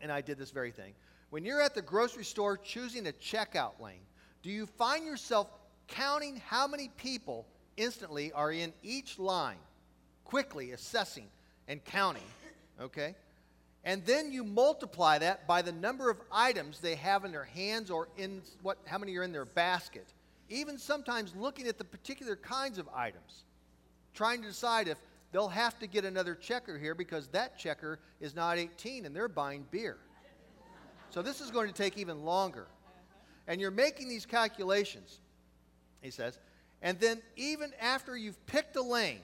and 0.00 0.10
I 0.10 0.22
did 0.22 0.38
this 0.38 0.50
very 0.50 0.70
thing, 0.70 0.94
when 1.28 1.44
you're 1.44 1.60
at 1.60 1.74
the 1.74 1.82
grocery 1.82 2.24
store 2.24 2.56
choosing 2.56 3.06
a 3.06 3.12
checkout 3.12 3.78
lane, 3.78 4.00
do 4.42 4.50
you 4.50 4.64
find 4.64 5.04
yourself 5.04 5.48
counting 5.88 6.40
how 6.46 6.66
many 6.66 6.88
people 6.96 7.46
instantly 7.76 8.32
are 8.32 8.50
in 8.50 8.72
each 8.82 9.18
line, 9.18 9.58
quickly 10.24 10.72
assessing 10.72 11.26
and 11.70 11.82
counting, 11.84 12.24
okay? 12.80 13.14
And 13.84 14.04
then 14.04 14.32
you 14.32 14.42
multiply 14.42 15.18
that 15.18 15.46
by 15.46 15.62
the 15.62 15.70
number 15.70 16.10
of 16.10 16.20
items 16.30 16.80
they 16.80 16.96
have 16.96 17.24
in 17.24 17.30
their 17.30 17.44
hands 17.44 17.90
or 17.90 18.08
in 18.18 18.42
what 18.60 18.76
how 18.84 18.98
many 18.98 19.16
are 19.16 19.22
in 19.22 19.32
their 19.32 19.44
basket. 19.44 20.06
Even 20.48 20.76
sometimes 20.76 21.34
looking 21.36 21.68
at 21.68 21.78
the 21.78 21.84
particular 21.84 22.34
kinds 22.34 22.76
of 22.76 22.88
items, 22.94 23.44
trying 24.14 24.42
to 24.42 24.48
decide 24.48 24.88
if 24.88 24.98
they'll 25.30 25.48
have 25.48 25.78
to 25.78 25.86
get 25.86 26.04
another 26.04 26.34
checker 26.34 26.76
here 26.76 26.94
because 26.94 27.28
that 27.28 27.56
checker 27.56 28.00
is 28.20 28.34
not 28.34 28.58
18 28.58 29.06
and 29.06 29.14
they're 29.14 29.28
buying 29.28 29.64
beer. 29.70 29.96
So 31.10 31.22
this 31.22 31.40
is 31.40 31.52
going 31.52 31.68
to 31.68 31.74
take 31.74 31.96
even 31.96 32.24
longer. 32.24 32.66
And 33.46 33.60
you're 33.60 33.70
making 33.70 34.08
these 34.08 34.26
calculations, 34.26 35.20
he 36.02 36.10
says. 36.10 36.36
And 36.82 36.98
then, 36.98 37.22
even 37.36 37.72
after 37.80 38.16
you've 38.16 38.44
picked 38.46 38.74
a 38.76 38.82
lane 38.82 39.20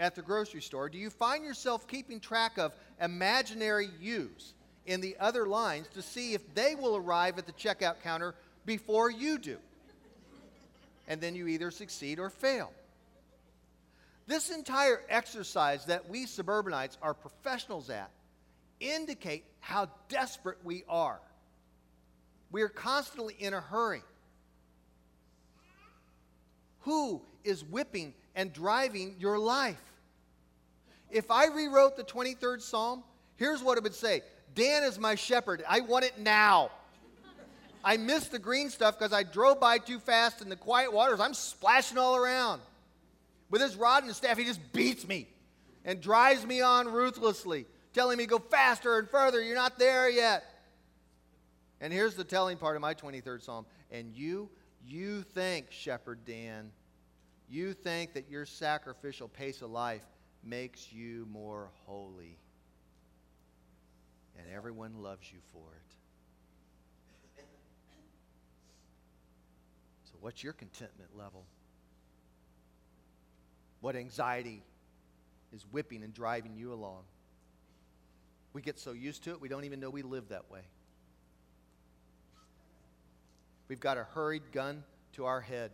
at 0.00 0.14
the 0.14 0.22
grocery 0.22 0.62
store, 0.62 0.88
do 0.88 0.98
you 0.98 1.10
find 1.10 1.44
yourself 1.44 1.86
keeping 1.86 2.18
track 2.18 2.58
of 2.58 2.74
imaginary 3.00 3.90
yous 4.00 4.54
in 4.86 5.00
the 5.00 5.14
other 5.20 5.46
lines 5.46 5.86
to 5.88 6.02
see 6.02 6.32
if 6.32 6.54
they 6.54 6.74
will 6.74 6.96
arrive 6.96 7.38
at 7.38 7.46
the 7.46 7.52
checkout 7.52 8.00
counter 8.02 8.34
before 8.64 9.10
you 9.10 9.38
do? 9.38 9.58
And 11.06 11.20
then 11.20 11.34
you 11.34 11.46
either 11.46 11.70
succeed 11.70 12.18
or 12.18 12.30
fail. 12.30 12.72
This 14.26 14.50
entire 14.50 15.02
exercise 15.08 15.84
that 15.86 16.08
we 16.08 16.24
suburbanites 16.26 16.96
are 17.02 17.14
professionals 17.14 17.90
at 17.90 18.10
indicate 18.80 19.44
how 19.60 19.90
desperate 20.08 20.58
we 20.64 20.84
are. 20.88 21.20
We 22.50 22.62
are 22.62 22.68
constantly 22.68 23.36
in 23.38 23.52
a 23.52 23.60
hurry. 23.60 24.02
Who 26.80 27.20
is 27.44 27.62
whipping 27.62 28.14
and 28.34 28.52
driving 28.52 29.16
your 29.18 29.38
life? 29.38 29.89
If 31.10 31.30
I 31.30 31.46
rewrote 31.46 31.96
the 31.96 32.04
23rd 32.04 32.62
Psalm, 32.62 33.02
here's 33.36 33.62
what 33.62 33.78
it 33.78 33.82
would 33.82 33.94
say 33.94 34.22
Dan 34.54 34.82
is 34.82 34.98
my 34.98 35.14
shepherd. 35.14 35.64
I 35.68 35.80
want 35.80 36.04
it 36.04 36.18
now. 36.18 36.70
I 37.82 37.96
missed 37.96 38.30
the 38.30 38.38
green 38.38 38.68
stuff 38.68 38.98
because 38.98 39.12
I 39.12 39.22
drove 39.22 39.58
by 39.58 39.78
too 39.78 39.98
fast 39.98 40.42
in 40.42 40.50
the 40.50 40.56
quiet 40.56 40.92
waters. 40.92 41.18
I'm 41.18 41.32
splashing 41.32 41.96
all 41.96 42.14
around. 42.14 42.60
With 43.48 43.62
his 43.62 43.74
rod 43.74 44.02
and 44.02 44.08
his 44.08 44.18
staff, 44.18 44.36
he 44.36 44.44
just 44.44 44.60
beats 44.72 45.08
me 45.08 45.26
and 45.84 46.00
drives 46.00 46.44
me 46.44 46.60
on 46.60 46.88
ruthlessly 46.88 47.66
telling 47.92 48.18
me 48.18 48.26
go 48.26 48.38
faster 48.38 48.98
and 48.98 49.08
further. 49.08 49.42
You're 49.42 49.56
not 49.56 49.78
there 49.78 50.08
yet. 50.08 50.44
And 51.80 51.92
here's 51.92 52.14
the 52.14 52.24
telling 52.24 52.58
part 52.58 52.76
of 52.76 52.82
my 52.82 52.94
23rd 52.94 53.42
Psalm. 53.42 53.66
And 53.90 54.14
you, 54.14 54.50
you 54.84 55.22
think, 55.22 55.66
Shepherd 55.70 56.24
Dan, 56.24 56.70
you 57.48 57.72
think 57.72 58.12
that 58.14 58.30
your 58.30 58.46
sacrificial 58.46 59.28
pace 59.28 59.62
of 59.62 59.70
life 59.70 60.02
makes 60.44 60.92
you 60.92 61.26
more 61.30 61.70
holy. 61.86 62.38
And 64.38 64.46
everyone 64.54 65.02
loves 65.02 65.30
you 65.32 65.38
for 65.52 65.58
it. 65.58 65.94
So, 70.04 70.14
what's 70.20 70.42
your 70.42 70.52
contentment 70.52 71.10
level? 71.16 71.44
What 73.80 73.96
anxiety 73.96 74.62
is 75.54 75.66
whipping 75.70 76.02
and 76.02 76.12
driving 76.12 76.54
you 76.56 76.72
along? 76.72 77.02
We 78.52 78.62
get 78.62 78.78
so 78.78 78.92
used 78.92 79.24
to 79.24 79.30
it, 79.30 79.40
we 79.40 79.48
don't 79.48 79.64
even 79.64 79.80
know 79.80 79.90
we 79.90 80.02
live 80.02 80.28
that 80.30 80.50
way. 80.50 80.62
We've 83.68 83.80
got 83.80 83.98
a 83.98 84.04
hurried 84.04 84.50
gun 84.52 84.82
to 85.12 85.26
our 85.26 85.40
head. 85.40 85.70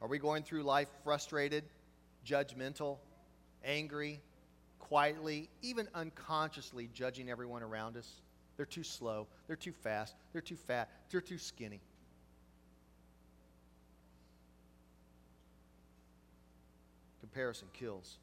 Are 0.00 0.06
we 0.06 0.18
going 0.18 0.44
through 0.44 0.62
life 0.62 0.88
frustrated, 1.02 1.64
judgmental, 2.26 2.98
angry, 3.64 4.20
quietly, 4.78 5.48
even 5.62 5.88
unconsciously 5.94 6.88
judging 6.92 7.30
everyone 7.30 7.62
around 7.62 7.96
us? 7.96 8.22
They're 8.56 8.66
too 8.66 8.84
slow, 8.84 9.26
they're 9.46 9.56
too 9.56 9.72
fast, 9.72 10.14
they're 10.32 10.42
too 10.42 10.56
fat, 10.56 10.90
they're 11.10 11.20
too 11.20 11.38
skinny. 11.38 11.80
Comparison 17.20 17.68
kills. 17.72 18.18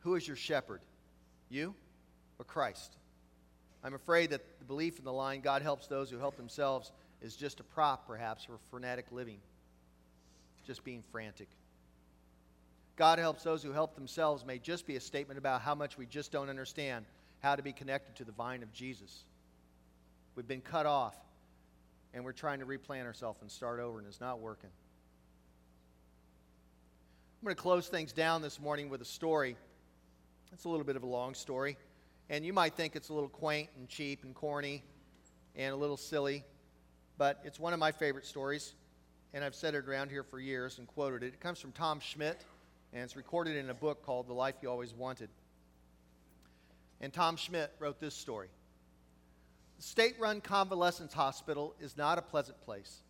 Who 0.00 0.14
is 0.14 0.28
your 0.28 0.36
shepherd? 0.36 0.82
You 1.48 1.74
or 2.38 2.44
Christ? 2.44 2.96
I'm 3.82 3.94
afraid 3.94 4.30
that 4.30 4.42
the 4.58 4.64
belief 4.64 4.98
in 4.98 5.04
the 5.04 5.12
line, 5.12 5.40
God 5.40 5.62
helps 5.62 5.86
those 5.86 6.10
who 6.10 6.18
help 6.18 6.36
themselves, 6.36 6.92
is 7.22 7.36
just 7.36 7.60
a 7.60 7.62
prop, 7.62 8.06
perhaps, 8.06 8.44
for 8.44 8.58
frenetic 8.70 9.06
living, 9.10 9.38
just 10.64 10.84
being 10.84 11.02
frantic. 11.12 11.48
God 12.96 13.18
helps 13.18 13.42
those 13.42 13.62
who 13.62 13.72
help 13.72 13.94
themselves 13.94 14.44
may 14.44 14.58
just 14.58 14.86
be 14.86 14.96
a 14.96 15.00
statement 15.00 15.38
about 15.38 15.62
how 15.62 15.74
much 15.74 15.98
we 15.98 16.06
just 16.06 16.30
don't 16.30 16.48
understand 16.48 17.04
how 17.40 17.56
to 17.56 17.62
be 17.62 17.72
connected 17.72 18.16
to 18.16 18.24
the 18.24 18.32
vine 18.32 18.62
of 18.62 18.72
Jesus. 18.72 19.24
We've 20.36 20.46
been 20.46 20.60
cut 20.60 20.86
off, 20.86 21.16
and 22.12 22.24
we're 22.24 22.32
trying 22.32 22.60
to 22.60 22.64
replant 22.64 23.06
ourselves 23.06 23.42
and 23.42 23.50
start 23.50 23.80
over, 23.80 23.98
and 23.98 24.06
it's 24.06 24.20
not 24.20 24.40
working. 24.40 24.70
I'm 27.40 27.46
going 27.46 27.56
to 27.56 27.62
close 27.62 27.88
things 27.88 28.12
down 28.12 28.42
this 28.42 28.60
morning 28.60 28.88
with 28.88 29.02
a 29.02 29.06
story 29.06 29.56
it's 30.54 30.66
a 30.66 30.68
little 30.68 30.84
bit 30.84 30.94
of 30.94 31.02
a 31.02 31.06
long 31.06 31.34
story. 31.34 31.76
And 32.30 32.44
you 32.44 32.52
might 32.52 32.74
think 32.74 32.94
it's 32.94 33.08
a 33.08 33.12
little 33.12 33.28
quaint 33.28 33.70
and 33.76 33.88
cheap 33.88 34.22
and 34.22 34.34
corny 34.34 34.84
and 35.56 35.74
a 35.74 35.76
little 35.76 35.96
silly, 35.96 36.44
but 37.18 37.40
it's 37.44 37.58
one 37.58 37.72
of 37.72 37.80
my 37.80 37.90
favorite 37.90 38.24
stories. 38.24 38.72
And 39.34 39.42
I've 39.42 39.56
said 39.56 39.74
it 39.74 39.88
around 39.88 40.10
here 40.10 40.22
for 40.22 40.38
years 40.38 40.78
and 40.78 40.86
quoted 40.86 41.24
it. 41.24 41.34
It 41.34 41.40
comes 41.40 41.58
from 41.58 41.72
Tom 41.72 41.98
Schmidt, 41.98 42.44
and 42.92 43.02
it's 43.02 43.16
recorded 43.16 43.56
in 43.56 43.68
a 43.68 43.74
book 43.74 44.06
called 44.06 44.28
The 44.28 44.32
Life 44.32 44.54
You 44.62 44.70
Always 44.70 44.94
Wanted. 44.94 45.28
And 47.00 47.12
Tom 47.12 47.34
Schmidt 47.34 47.72
wrote 47.80 47.98
this 47.98 48.14
story 48.14 48.46
The 49.76 49.82
state 49.82 50.14
run 50.20 50.40
convalescence 50.40 51.12
hospital 51.12 51.74
is 51.80 51.96
not 51.96 52.16
a 52.16 52.22
pleasant 52.22 52.60
place. 52.60 53.02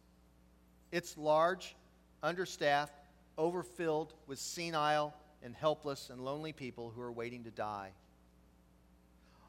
It's 0.90 1.18
large, 1.18 1.76
understaffed, 2.22 2.94
overfilled 3.37 4.14
with 4.26 4.38
senile, 4.38 5.12
and 5.42 5.54
helpless 5.54 6.08
and 6.08 6.24
lonely 6.24 6.54
people 6.54 6.90
who 6.96 7.02
are 7.02 7.12
waiting 7.12 7.44
to 7.44 7.50
die. 7.50 7.90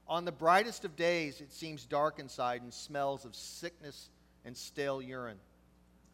On 0.09 0.25
the 0.25 0.31
brightest 0.33 0.83
of 0.83 0.97
days, 0.97 1.39
it 1.39 1.53
seems 1.53 1.85
dark 1.85 2.19
inside 2.19 2.63
and 2.63 2.73
smells 2.73 3.23
of 3.23 3.33
sickness 3.33 4.09
and 4.43 4.57
stale 4.57 5.01
urine. 5.01 5.39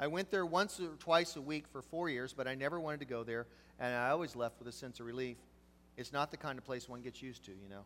I 0.02 0.08
went 0.08 0.32
there 0.32 0.48
once 0.48 0.80
or 0.80 0.96
twice 0.98 1.36
a 1.36 1.42
week 1.42 1.68
for 1.68 1.84
four 1.84 2.10
years, 2.10 2.34
but 2.34 2.48
I 2.48 2.56
never 2.56 2.80
wanted 2.80 3.02
to 3.02 3.06
go 3.06 3.24
there, 3.24 3.46
and 3.80 3.94
I 3.94 4.10
always 4.10 4.36
left 4.36 4.58
with 4.58 4.68
a 4.68 4.72
sense 4.72 5.00
of 5.00 5.06
relief. 5.06 5.38
It's 5.96 6.12
not 6.12 6.32
the 6.32 6.38
kind 6.38 6.58
of 6.58 6.66
place 6.66 6.90
one 6.90 7.02
gets 7.02 7.22
used 7.22 7.46
to, 7.46 7.52
you 7.52 7.70
know. 7.70 7.84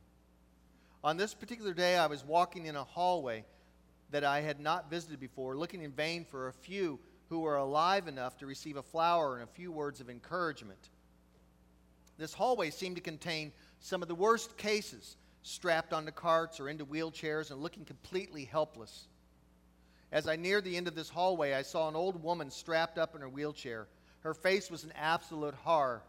On 1.03 1.17
this 1.17 1.33
particular 1.33 1.73
day, 1.73 1.97
I 1.97 2.07
was 2.07 2.23
walking 2.23 2.67
in 2.67 2.77
a 2.77 2.85
hallway 2.85 3.43
that 4.11 4.23
I 4.23 4.39
had 4.39 4.61
not 4.61 4.89
visited 4.89 5.19
before, 5.19 5.57
looking 5.57 5.81
in 5.81 5.91
vain 5.91 6.23
for 6.23 6.47
a 6.47 6.53
few 6.53 6.99
who 7.27 7.39
were 7.39 7.57
alive 7.57 8.07
enough 8.07 8.37
to 8.37 8.45
receive 8.45 8.77
a 8.77 8.83
flower 8.83 9.33
and 9.33 9.43
a 9.43 9.53
few 9.53 9.69
words 9.73 9.99
of 9.99 10.09
encouragement. 10.09 10.89
This 12.17 12.33
hallway 12.33 12.69
seemed 12.69 12.95
to 12.95 13.01
contain 13.01 13.51
some 13.81 14.01
of 14.01 14.07
the 14.07 14.15
worst 14.15 14.55
cases, 14.55 15.17
strapped 15.43 15.91
onto 15.91 16.13
carts 16.13 16.61
or 16.61 16.69
into 16.69 16.85
wheelchairs 16.85 17.51
and 17.51 17.61
looking 17.61 17.83
completely 17.83 18.45
helpless. 18.45 19.09
As 20.15 20.29
I 20.29 20.37
neared 20.37 20.63
the 20.63 20.77
end 20.77 20.87
of 20.87 20.95
this 20.95 21.09
hallway, 21.09 21.51
I 21.51 21.61
saw 21.61 21.89
an 21.89 21.95
old 21.97 22.23
woman 22.23 22.49
strapped 22.49 22.97
up 22.97 23.15
in 23.15 23.21
her 23.21 23.27
wheelchair. 23.27 23.85
Her 24.21 24.33
face 24.33 24.71
was 24.71 24.85
an 24.85 24.93
absolute 24.95 25.55
horror. 25.55 26.03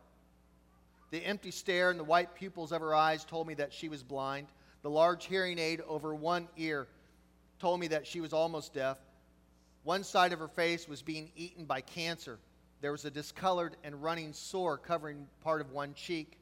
The 1.11 1.27
empty 1.27 1.51
stare 1.51 1.90
and 1.90 1.99
the 1.99 2.05
white 2.05 2.37
pupils 2.37 2.71
of 2.71 2.81
her 2.83 2.95
eyes 2.95 3.25
told 3.25 3.49
me 3.49 3.55
that 3.55 3.73
she 3.73 3.88
was 3.88 4.05
blind. 4.05 4.47
The 4.83 4.90
large 4.90 5.25
hearing 5.25 5.59
aid 5.59 5.81
over 5.81 6.14
one 6.14 6.47
ear 6.57 6.87
told 7.59 7.81
me 7.81 7.88
that 7.88 8.07
she 8.07 8.21
was 8.21 8.33
almost 8.33 8.75
deaf. 8.75 8.97
One 9.83 10.05
side 10.05 10.33
of 10.33 10.38
her 10.38 10.47
face 10.47 10.87
was 10.87 11.03
being 11.03 11.33
eaten 11.35 11.64
by 11.64 11.81
cancer. 11.81 12.38
There 12.83 12.92
was 12.92 13.05
a 13.05 13.11
discolored 13.11 13.77
and 13.83 14.05
running 14.05 14.35
sore 14.35 14.79
covering 14.79 15.27
part 15.42 15.61
of 15.61 15.73
one 15.73 15.95
cheek, 15.95 16.38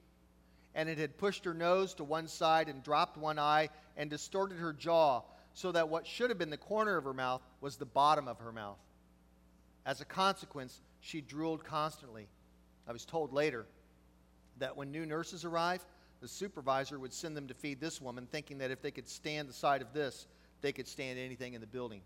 and 0.75 0.87
it 0.87 0.99
had 0.99 1.17
pushed 1.17 1.47
her 1.47 1.55
nose 1.55 1.95
to 1.95 2.05
one 2.05 2.29
side 2.29 2.69
and 2.69 2.83
dropped 2.83 3.17
one 3.17 3.39
eye 3.39 3.71
and 3.97 4.11
distorted 4.11 4.59
her 4.59 4.75
jaw 4.75 5.23
so 5.55 5.71
that 5.73 5.89
what 5.89 6.07
should 6.07 6.31
have 6.31 6.39
been 6.39 6.51
the 6.51 6.57
corner 6.57 6.97
of 6.97 7.05
her 7.05 7.15
mouth 7.15 7.41
was 7.65 7.77
the 7.77 7.87
bottom 7.87 8.29
of 8.29 8.41
her 8.41 8.53
mouth. 8.53 8.77
As 9.87 10.03
a 10.03 10.05
consequence, 10.05 10.83
she 11.01 11.23
drooled 11.23 11.65
constantly. 11.65 12.29
I 12.87 12.93
was 12.93 13.07
told 13.07 13.33
later 13.33 13.65
that 14.59 14.77
when 14.77 14.93
new 14.93 15.07
nurses 15.07 15.47
arrived, 15.47 15.87
the 16.21 16.29
supervisor 16.29 16.99
would 16.99 17.15
send 17.15 17.35
them 17.35 17.49
to 17.49 17.55
feed 17.55 17.81
this 17.81 18.03
woman, 18.03 18.29
thinking 18.31 18.59
that 18.59 18.71
if 18.71 18.83
they 18.83 18.91
could 18.91 19.09
stand 19.09 19.49
the 19.49 19.55
sight 19.55 19.81
of 19.81 19.95
this, 19.95 20.27
they 20.61 20.73
could 20.73 20.87
stand 20.87 21.19
anything 21.19 21.55
in 21.55 21.63
the 21.63 21.67
building. 21.67 22.03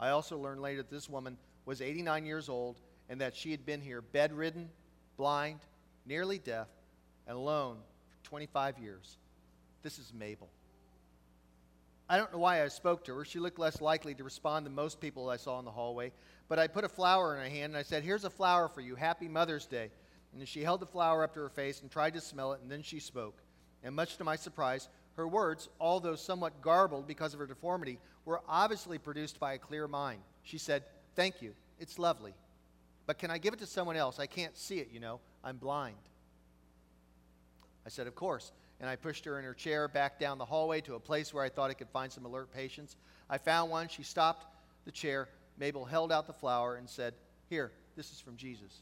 I 0.00 0.08
also 0.08 0.38
learned 0.38 0.62
later 0.62 0.78
that 0.78 0.90
this 0.90 1.10
woman 1.10 1.36
was 1.66 1.82
89 1.82 2.24
years 2.24 2.48
old 2.48 2.80
and 3.10 3.20
that 3.20 3.36
she 3.36 3.50
had 3.50 3.66
been 3.66 3.82
here 3.82 4.00
bedridden, 4.00 4.70
blind, 5.18 5.60
nearly 6.06 6.38
deaf, 6.38 6.68
and 7.26 7.36
alone 7.36 7.76
for 8.08 8.30
25 8.30 8.78
years. 8.78 9.18
This 9.82 9.98
is 9.98 10.10
Mabel. 10.18 10.48
I 12.12 12.18
don't 12.18 12.30
know 12.30 12.40
why 12.40 12.62
I 12.62 12.68
spoke 12.68 13.06
to 13.06 13.14
her. 13.14 13.24
She 13.24 13.38
looked 13.38 13.58
less 13.58 13.80
likely 13.80 14.14
to 14.16 14.22
respond 14.22 14.66
than 14.66 14.74
most 14.74 15.00
people 15.00 15.30
I 15.30 15.38
saw 15.38 15.58
in 15.58 15.64
the 15.64 15.70
hallway. 15.70 16.12
But 16.46 16.58
I 16.58 16.66
put 16.66 16.84
a 16.84 16.88
flower 16.90 17.34
in 17.34 17.42
her 17.42 17.48
hand 17.48 17.72
and 17.72 17.76
I 17.78 17.82
said, 17.84 18.02
Here's 18.02 18.24
a 18.24 18.30
flower 18.30 18.68
for 18.68 18.82
you. 18.82 18.96
Happy 18.96 19.28
Mother's 19.28 19.64
Day. 19.64 19.90
And 20.34 20.46
she 20.46 20.62
held 20.62 20.80
the 20.80 20.86
flower 20.86 21.24
up 21.24 21.32
to 21.32 21.40
her 21.40 21.48
face 21.48 21.80
and 21.80 21.90
tried 21.90 22.12
to 22.12 22.20
smell 22.20 22.52
it, 22.52 22.60
and 22.60 22.70
then 22.70 22.82
she 22.82 23.00
spoke. 23.00 23.40
And 23.82 23.96
much 23.96 24.18
to 24.18 24.24
my 24.24 24.36
surprise, 24.36 24.90
her 25.16 25.26
words, 25.26 25.70
although 25.80 26.14
somewhat 26.14 26.60
garbled 26.60 27.06
because 27.06 27.32
of 27.32 27.40
her 27.40 27.46
deformity, 27.46 27.98
were 28.26 28.42
obviously 28.46 28.98
produced 28.98 29.40
by 29.40 29.54
a 29.54 29.58
clear 29.58 29.88
mind. 29.88 30.20
She 30.42 30.58
said, 30.58 30.84
Thank 31.16 31.40
you. 31.40 31.54
It's 31.80 31.98
lovely. 31.98 32.34
But 33.06 33.16
can 33.16 33.30
I 33.30 33.38
give 33.38 33.54
it 33.54 33.60
to 33.60 33.66
someone 33.66 33.96
else? 33.96 34.18
I 34.18 34.26
can't 34.26 34.54
see 34.58 34.80
it, 34.80 34.90
you 34.92 35.00
know. 35.00 35.20
I'm 35.42 35.56
blind. 35.56 35.96
I 37.86 37.88
said, 37.88 38.06
Of 38.06 38.14
course 38.14 38.52
and 38.82 38.90
I 38.90 38.96
pushed 38.96 39.24
her 39.26 39.38
in 39.38 39.44
her 39.44 39.54
chair 39.54 39.86
back 39.86 40.18
down 40.18 40.38
the 40.38 40.44
hallway 40.44 40.80
to 40.82 40.96
a 40.96 41.00
place 41.00 41.32
where 41.32 41.44
I 41.44 41.48
thought 41.48 41.70
I 41.70 41.74
could 41.74 41.88
find 41.88 42.10
some 42.10 42.24
alert 42.24 42.52
patients. 42.52 42.96
I 43.30 43.38
found 43.38 43.70
one. 43.70 43.86
She 43.86 44.02
stopped 44.02 44.44
the 44.84 44.90
chair. 44.90 45.28
Mabel 45.56 45.84
held 45.84 46.10
out 46.10 46.26
the 46.26 46.32
flower 46.32 46.74
and 46.74 46.90
said, 46.90 47.14
Here, 47.48 47.70
this 47.96 48.10
is 48.10 48.20
from 48.20 48.36
Jesus. 48.36 48.80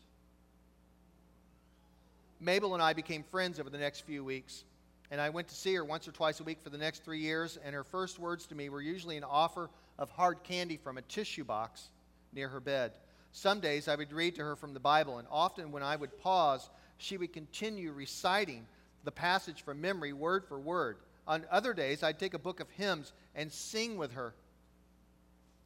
Mabel 2.41 2.73
and 2.73 2.83
I 2.83 2.95
became 2.95 3.23
friends 3.23 3.61
over 3.61 3.69
the 3.69 3.77
next 3.77 4.07
few 4.07 4.25
weeks, 4.25 4.65
and 5.11 5.21
I 5.21 5.29
went 5.29 5.49
to 5.49 5.55
see 5.55 5.75
her 5.75 5.85
once 5.85 6.09
or 6.09 6.13
twice 6.13 6.41
a 6.41 6.45
week 6.45 6.63
for 6.63 6.71
the 6.71 6.79
next 6.79 7.05
three 7.05 7.21
years, 7.21 7.59
and 7.63 7.75
her 7.75 7.85
first 7.85 8.19
words 8.19 8.47
to 8.47 8.55
me 8.55 8.71
were 8.71 8.81
usually 8.81 9.19
an 9.19 9.25
offer 9.25 9.69
of 9.99 10.09
hard 10.09 10.43
candy 10.45 10.79
from 10.79 10.97
a 10.97 11.03
tissue 11.03 11.45
box 11.45 11.91
near 12.33 12.49
her 12.49 12.61
bed. 12.61 12.93
Some 13.33 13.61
days 13.61 13.87
I 13.87 13.97
would 13.97 14.15
read 14.15 14.37
to 14.37 14.43
her 14.45 14.57
from 14.57 14.73
the 14.73 14.81
Bible, 14.81 15.19
and 15.19 15.29
often 15.31 15.73
when 15.73 15.83
I 15.83 15.97
would 15.97 16.19
pause, 16.21 16.71
she 16.97 17.19
would 17.19 17.35
continue 17.35 17.93
reciting 17.93 18.67
the 19.05 19.13
passage 19.13 19.63
from 19.63 19.81
memory, 19.81 20.13
word 20.13 20.45
for 20.45 20.59
word. 20.59 20.99
On 21.27 21.45
other 21.51 21.73
days, 21.73 22.03
I'd 22.03 22.19
take 22.19 22.35
a 22.35 22.39
book 22.39 22.61
of 22.61 22.71
hymns 22.71 23.13
and 23.35 23.53
sing 23.53 23.97
with 23.97 24.13
her. 24.13 24.35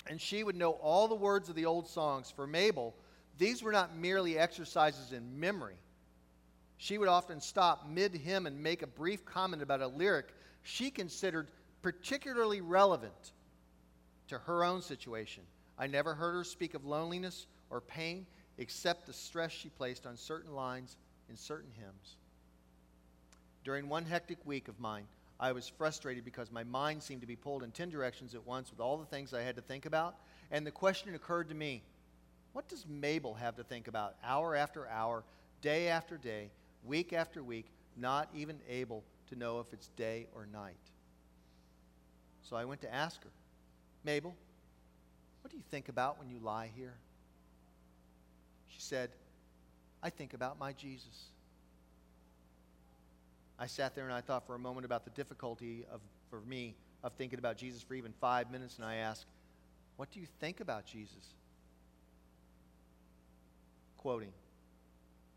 And 0.07 0.21
she 0.21 0.45
would 0.45 0.57
know 0.57 0.73
all 0.73 1.09
the 1.09 1.15
words 1.15 1.49
of 1.49 1.55
the 1.55 1.65
old 1.65 1.89
songs. 1.89 2.31
For 2.31 2.47
Mabel, 2.47 2.95
these 3.39 3.63
were 3.63 3.73
not 3.73 3.97
merely 3.97 4.39
exercises 4.39 5.13
in 5.13 5.41
memory. 5.41 5.77
She 6.77 6.99
would 6.99 7.09
often 7.09 7.41
stop 7.41 7.89
mid 7.89 8.15
hymn 8.15 8.47
and 8.47 8.63
make 8.63 8.83
a 8.83 8.87
brief 8.87 9.25
comment 9.25 9.63
about 9.63 9.81
a 9.81 9.87
lyric 9.87 10.35
she 10.63 10.91
considered 10.91 11.49
particularly 11.83 12.61
relevant 12.61 13.33
to 14.29 14.39
her 14.39 14.65
own 14.65 14.83
situation. 14.83 15.43
I 15.79 15.87
never 15.87 16.15
heard 16.15 16.35
her 16.35 16.45
speak 16.45 16.75
of 16.75 16.85
loneliness 16.85 17.47
or 17.71 17.81
pain 17.81 18.27
except 18.59 19.07
the 19.07 19.13
stress 19.13 19.53
she 19.53 19.69
placed 19.69 20.07
on 20.07 20.17
certain 20.17 20.55
lines 20.55 20.97
in 21.29 21.37
certain 21.37 21.71
hymns. 21.79 22.17
During 23.65 23.89
one 23.89 24.05
hectic 24.05 24.39
week 24.45 24.69
of 24.69 24.79
mine, 24.79 25.07
I 25.41 25.53
was 25.53 25.67
frustrated 25.67 26.25
because 26.25 26.53
my 26.53 26.65
mind 26.65 27.03
seemed 27.03 27.23
to 27.23 27.27
be 27.27 27.37
pulled 27.37 27.63
in 27.63 27.71
10 27.71 27.89
directions 27.89 28.35
at 28.35 28.47
once 28.47 28.71
with 28.71 28.79
all 28.79 28.99
the 28.99 29.07
things 29.07 29.35
I 29.35 29.43
had 29.43 29.57
to 29.57 29.63
think 29.63 29.87
about. 29.87 30.17
And 30.51 30.67
the 30.67 30.71
question 30.71 31.15
occurred 31.15 31.49
to 31.49 31.55
me 31.55 31.83
what 32.53 32.69
does 32.69 32.87
Mabel 32.87 33.35
have 33.35 33.57
to 33.57 33.65
think 33.65 33.89
about 33.89 34.15
hour 34.23 34.55
after 34.55 34.89
hour, 34.89 35.25
day 35.61 35.89
after 35.89 36.17
day, 36.17 36.51
week 36.85 37.13
after 37.13 37.43
week, 37.43 37.67
not 37.97 38.29
even 38.33 38.61
able 38.69 39.03
to 39.29 39.37
know 39.37 39.59
if 39.59 39.73
it's 39.73 39.89
day 39.97 40.29
or 40.37 40.47
night? 40.47 40.77
So 42.43 42.55
I 42.55 42.65
went 42.65 42.83
to 42.83 42.95
ask 42.95 43.21
her, 43.25 43.31
Mabel, 44.05 44.37
what 45.41 45.51
do 45.51 45.57
you 45.57 45.65
think 45.71 45.89
about 45.89 46.19
when 46.19 46.31
you 46.31 46.39
lie 46.39 46.71
here? 46.77 46.95
She 48.69 48.81
said, 48.81 49.11
I 50.03 50.11
think 50.11 50.33
about 50.33 50.59
my 50.59 50.73
Jesus. 50.73 51.31
I 53.65 53.67
sat 53.67 53.95
there 53.95 54.05
and 54.05 54.13
I 54.13 54.21
thought 54.21 54.47
for 54.47 54.55
a 54.55 54.59
moment 54.59 54.85
about 54.85 55.07
the 55.07 55.11
difficulty 55.13 55.87
of, 55.91 56.03
for 56.29 56.43
me 56.43 56.75
of 57.03 57.15
thinking 57.15 57.39
about 57.39 57.57
Jesus 57.57 57.81
for 57.81 57.95
even 57.95 58.13
five 58.21 58.51
minutes, 58.51 58.77
and 58.77 58.85
I 58.85 58.97
asked, 58.97 59.25
What 59.97 60.11
do 60.11 60.21
you 60.21 60.27
think 60.39 60.61
about 60.61 60.85
Jesus? 60.85 61.33
Quoting, 63.97 64.35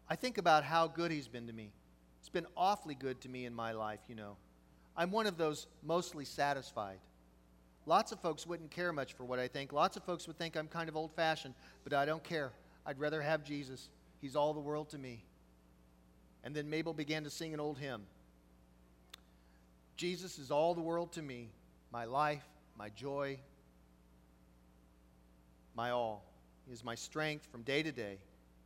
I 0.10 0.18
think 0.18 0.38
about 0.38 0.66
how 0.66 0.88
good 0.88 1.10
he's 1.10 1.30
been 1.30 1.48
to 1.48 1.54
me. 1.54 1.72
It's 2.20 2.28
been 2.28 2.48
awfully 2.58 2.96
good 2.96 3.22
to 3.22 3.30
me 3.30 3.46
in 3.46 3.54
my 3.54 3.72
life, 3.72 4.02
you 4.10 4.16
know. 4.16 4.36
I'm 4.98 5.10
one 5.10 5.26
of 5.26 5.38
those 5.38 5.66
mostly 5.82 6.26
satisfied. 6.26 7.00
Lots 7.86 8.12
of 8.12 8.20
folks 8.20 8.46
wouldn't 8.46 8.72
care 8.72 8.92
much 8.92 9.14
for 9.14 9.24
what 9.24 9.40
I 9.40 9.48
think. 9.48 9.72
Lots 9.72 9.96
of 9.96 10.04
folks 10.04 10.28
would 10.28 10.38
think 10.38 10.58
I'm 10.58 10.68
kind 10.68 10.90
of 10.90 10.98
old 10.98 11.14
fashioned, 11.16 11.54
but 11.86 11.94
I 11.94 12.06
don't 12.06 12.26
care. 12.26 12.52
I'd 12.86 13.00
rather 13.00 13.22
have 13.22 13.46
Jesus. 13.46 13.88
He's 14.20 14.36
all 14.36 14.54
the 14.54 14.60
world 14.60 14.90
to 14.90 14.98
me. 14.98 15.24
And 16.44 16.54
then 16.54 16.70
Mabel 16.70 16.94
began 16.94 17.24
to 17.24 17.30
sing 17.30 17.54
an 17.54 17.62
old 17.62 17.78
hymn 17.78 18.02
Jesus 19.98 20.38
is 20.38 20.52
all 20.52 20.76
the 20.76 20.82
world 20.82 21.12
to 21.14 21.24
me, 21.24 21.50
my 21.92 22.06
life, 22.06 22.48
my 22.78 22.90
joy, 22.90 23.40
my 25.76 25.90
all. 25.90 26.24
He 26.68 26.74
is 26.74 26.84
my 26.84 26.94
strength 26.96 27.48
from 27.52 27.64
day 27.64 27.82
to 27.82 27.92
day. 27.92 28.20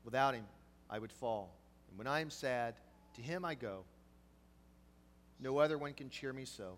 Without 0.03 0.33
him, 0.33 0.43
I 0.89 0.99
would 0.99 1.11
fall. 1.11 1.55
And 1.89 1.97
when 1.97 2.07
I 2.07 2.19
am 2.19 2.29
sad, 2.29 2.75
to 3.15 3.21
him 3.21 3.45
I 3.45 3.55
go. 3.55 3.85
No 5.39 5.57
other 5.57 5.77
one 5.77 5.93
can 5.93 6.09
cheer 6.09 6.33
me 6.33 6.43
so. 6.43 6.77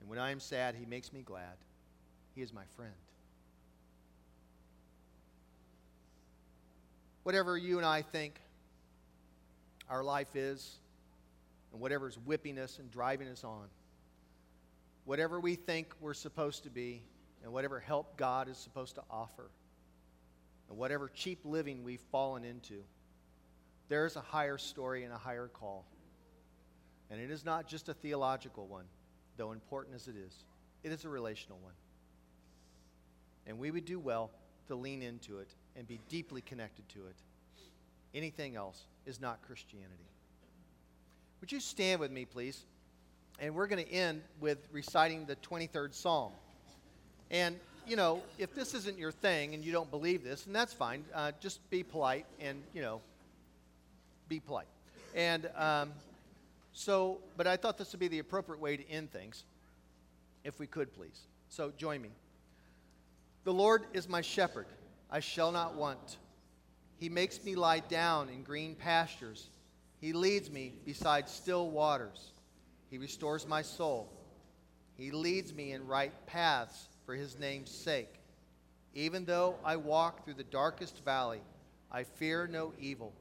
And 0.00 0.08
when 0.08 0.18
I 0.18 0.30
am 0.30 0.40
sad, 0.40 0.74
he 0.74 0.86
makes 0.86 1.12
me 1.12 1.20
glad. 1.22 1.56
He 2.34 2.40
is 2.40 2.52
my 2.52 2.64
friend. 2.74 2.92
Whatever 7.22 7.58
you 7.58 7.76
and 7.76 7.86
I 7.86 8.00
think 8.00 8.40
our 9.90 10.02
life 10.02 10.34
is 10.34 10.76
and 11.72 11.80
whatever 11.80 12.08
is 12.08 12.18
whipping 12.18 12.58
us 12.58 12.78
and 12.78 12.90
driving 12.90 13.28
us 13.28 13.44
on. 13.44 13.66
Whatever 15.04 15.40
we 15.40 15.54
think 15.54 15.94
we're 16.00 16.14
supposed 16.14 16.64
to 16.64 16.70
be 16.70 17.02
and 17.42 17.52
whatever 17.52 17.80
help 17.80 18.16
God 18.16 18.48
is 18.48 18.56
supposed 18.56 18.96
to 18.96 19.02
offer 19.10 19.50
and 20.68 20.78
whatever 20.78 21.08
cheap 21.08 21.40
living 21.44 21.82
we've 21.82 22.02
fallen 22.12 22.44
into, 22.44 22.82
there 23.88 24.04
is 24.06 24.16
a 24.16 24.20
higher 24.20 24.58
story 24.58 25.04
and 25.04 25.12
a 25.12 25.18
higher 25.18 25.48
call. 25.48 25.86
And 27.10 27.20
it 27.20 27.30
is 27.30 27.44
not 27.44 27.66
just 27.66 27.88
a 27.88 27.94
theological 27.94 28.66
one, 28.66 28.84
though 29.36 29.52
important 29.52 29.96
as 29.96 30.08
it 30.08 30.16
is, 30.16 30.44
it 30.82 30.92
is 30.92 31.04
a 31.04 31.08
relational 31.08 31.58
one. 31.62 31.72
And 33.46 33.58
we 33.58 33.70
would 33.70 33.86
do 33.86 33.98
well 33.98 34.30
to 34.66 34.74
lean 34.74 35.02
into 35.02 35.38
it 35.38 35.48
and 35.74 35.86
be 35.86 36.00
deeply 36.08 36.42
connected 36.42 36.86
to 36.90 37.06
it. 37.06 37.16
Anything 38.14 38.56
else 38.56 38.86
is 39.06 39.20
not 39.20 39.40
Christianity. 39.42 40.10
Would 41.40 41.52
you 41.52 41.60
stand 41.60 42.00
with 42.00 42.10
me, 42.10 42.24
please? 42.24 42.64
And 43.38 43.54
we're 43.54 43.66
going 43.68 43.84
to 43.84 43.92
end 43.92 44.22
with 44.40 44.58
reciting 44.72 45.24
the 45.26 45.36
23rd 45.36 45.94
Psalm. 45.94 46.32
And, 47.30 47.56
you 47.86 47.96
know, 47.96 48.22
if 48.38 48.54
this 48.54 48.74
isn't 48.74 48.98
your 48.98 49.12
thing 49.12 49.54
and 49.54 49.64
you 49.64 49.70
don't 49.70 49.90
believe 49.90 50.24
this, 50.24 50.46
and 50.46 50.54
that's 50.54 50.72
fine, 50.72 51.04
uh, 51.14 51.32
just 51.40 51.68
be 51.70 51.82
polite 51.82 52.26
and, 52.40 52.62
you 52.74 52.82
know, 52.82 53.00
be 54.28 54.40
polite. 54.40 54.66
And 55.14 55.48
um, 55.56 55.92
so, 56.72 57.18
but 57.36 57.46
I 57.46 57.56
thought 57.56 57.78
this 57.78 57.92
would 57.92 58.00
be 58.00 58.08
the 58.08 58.18
appropriate 58.18 58.60
way 58.60 58.76
to 58.76 58.88
end 58.90 59.12
things, 59.12 59.44
if 60.44 60.58
we 60.58 60.66
could, 60.66 60.92
please. 60.92 61.20
So 61.48 61.72
join 61.76 62.02
me. 62.02 62.10
The 63.44 63.52
Lord 63.52 63.84
is 63.92 64.08
my 64.08 64.20
shepherd, 64.20 64.66
I 65.10 65.20
shall 65.20 65.52
not 65.52 65.74
want. 65.74 66.18
He 66.98 67.08
makes 67.08 67.42
me 67.44 67.54
lie 67.54 67.80
down 67.80 68.28
in 68.28 68.42
green 68.42 68.74
pastures. 68.74 69.48
He 70.00 70.12
leads 70.12 70.50
me 70.50 70.74
beside 70.84 71.28
still 71.28 71.70
waters. 71.70 72.32
He 72.90 72.98
restores 72.98 73.46
my 73.46 73.62
soul. 73.62 74.12
He 74.96 75.10
leads 75.10 75.52
me 75.52 75.72
in 75.72 75.86
right 75.86 76.12
paths 76.26 76.88
for 77.04 77.14
his 77.14 77.38
name's 77.38 77.70
sake. 77.70 78.14
Even 78.94 79.24
though 79.24 79.56
I 79.64 79.76
walk 79.76 80.24
through 80.24 80.34
the 80.34 80.44
darkest 80.44 81.04
valley, 81.04 81.40
I 81.90 82.04
fear 82.04 82.46
no 82.46 82.72
evil, 82.78 83.12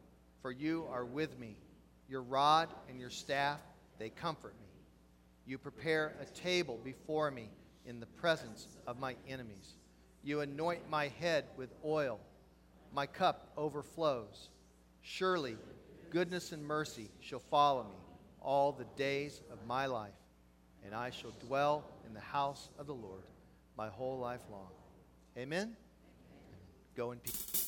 for 0.42 0.52
you 0.52 0.86
are 0.92 1.06
with 1.06 1.38
me. 1.40 1.58
Your 2.10 2.22
rod 2.22 2.70
and 2.90 3.00
your 3.00 3.10
staff, 3.10 3.60
they 4.00 4.10
comfort 4.10 4.54
me. 4.62 4.68
You 5.46 5.58
prepare 5.58 6.16
a 6.22 6.26
table 6.26 6.80
before 6.84 7.32
me 7.32 7.50
in 7.86 8.00
the 8.00 8.06
presence 8.06 8.68
of 8.86 9.00
my 9.00 9.16
enemies. 9.28 9.76
You 10.24 10.42
anoint 10.42 10.90
my 10.90 11.08
head 11.20 11.46
with 11.58 11.70
oil. 11.86 12.20
My 12.94 13.06
cup 13.06 13.52
overflows. 13.56 14.50
Surely 15.02 15.56
goodness 16.12 16.52
and 16.52 16.64
mercy 16.66 17.10
shall 17.20 17.42
follow 17.52 17.84
me 17.84 17.96
all 18.42 18.72
the 18.72 18.86
days 18.96 19.42
of 19.52 19.60
my 19.68 19.86
life, 19.86 20.12
and 20.86 20.94
I 20.96 21.10
shall 21.10 21.32
dwell 21.46 21.84
in 22.08 22.14
the 22.14 22.20
house 22.20 22.70
of 22.80 22.88
the 22.88 22.94
Lord 22.94 23.24
my 23.78 23.90
whole 23.90 24.18
life 24.18 24.42
long. 24.52 24.72
Amen? 25.38 25.76
Go 26.96 27.12
in 27.12 27.20
peace. 27.20 27.67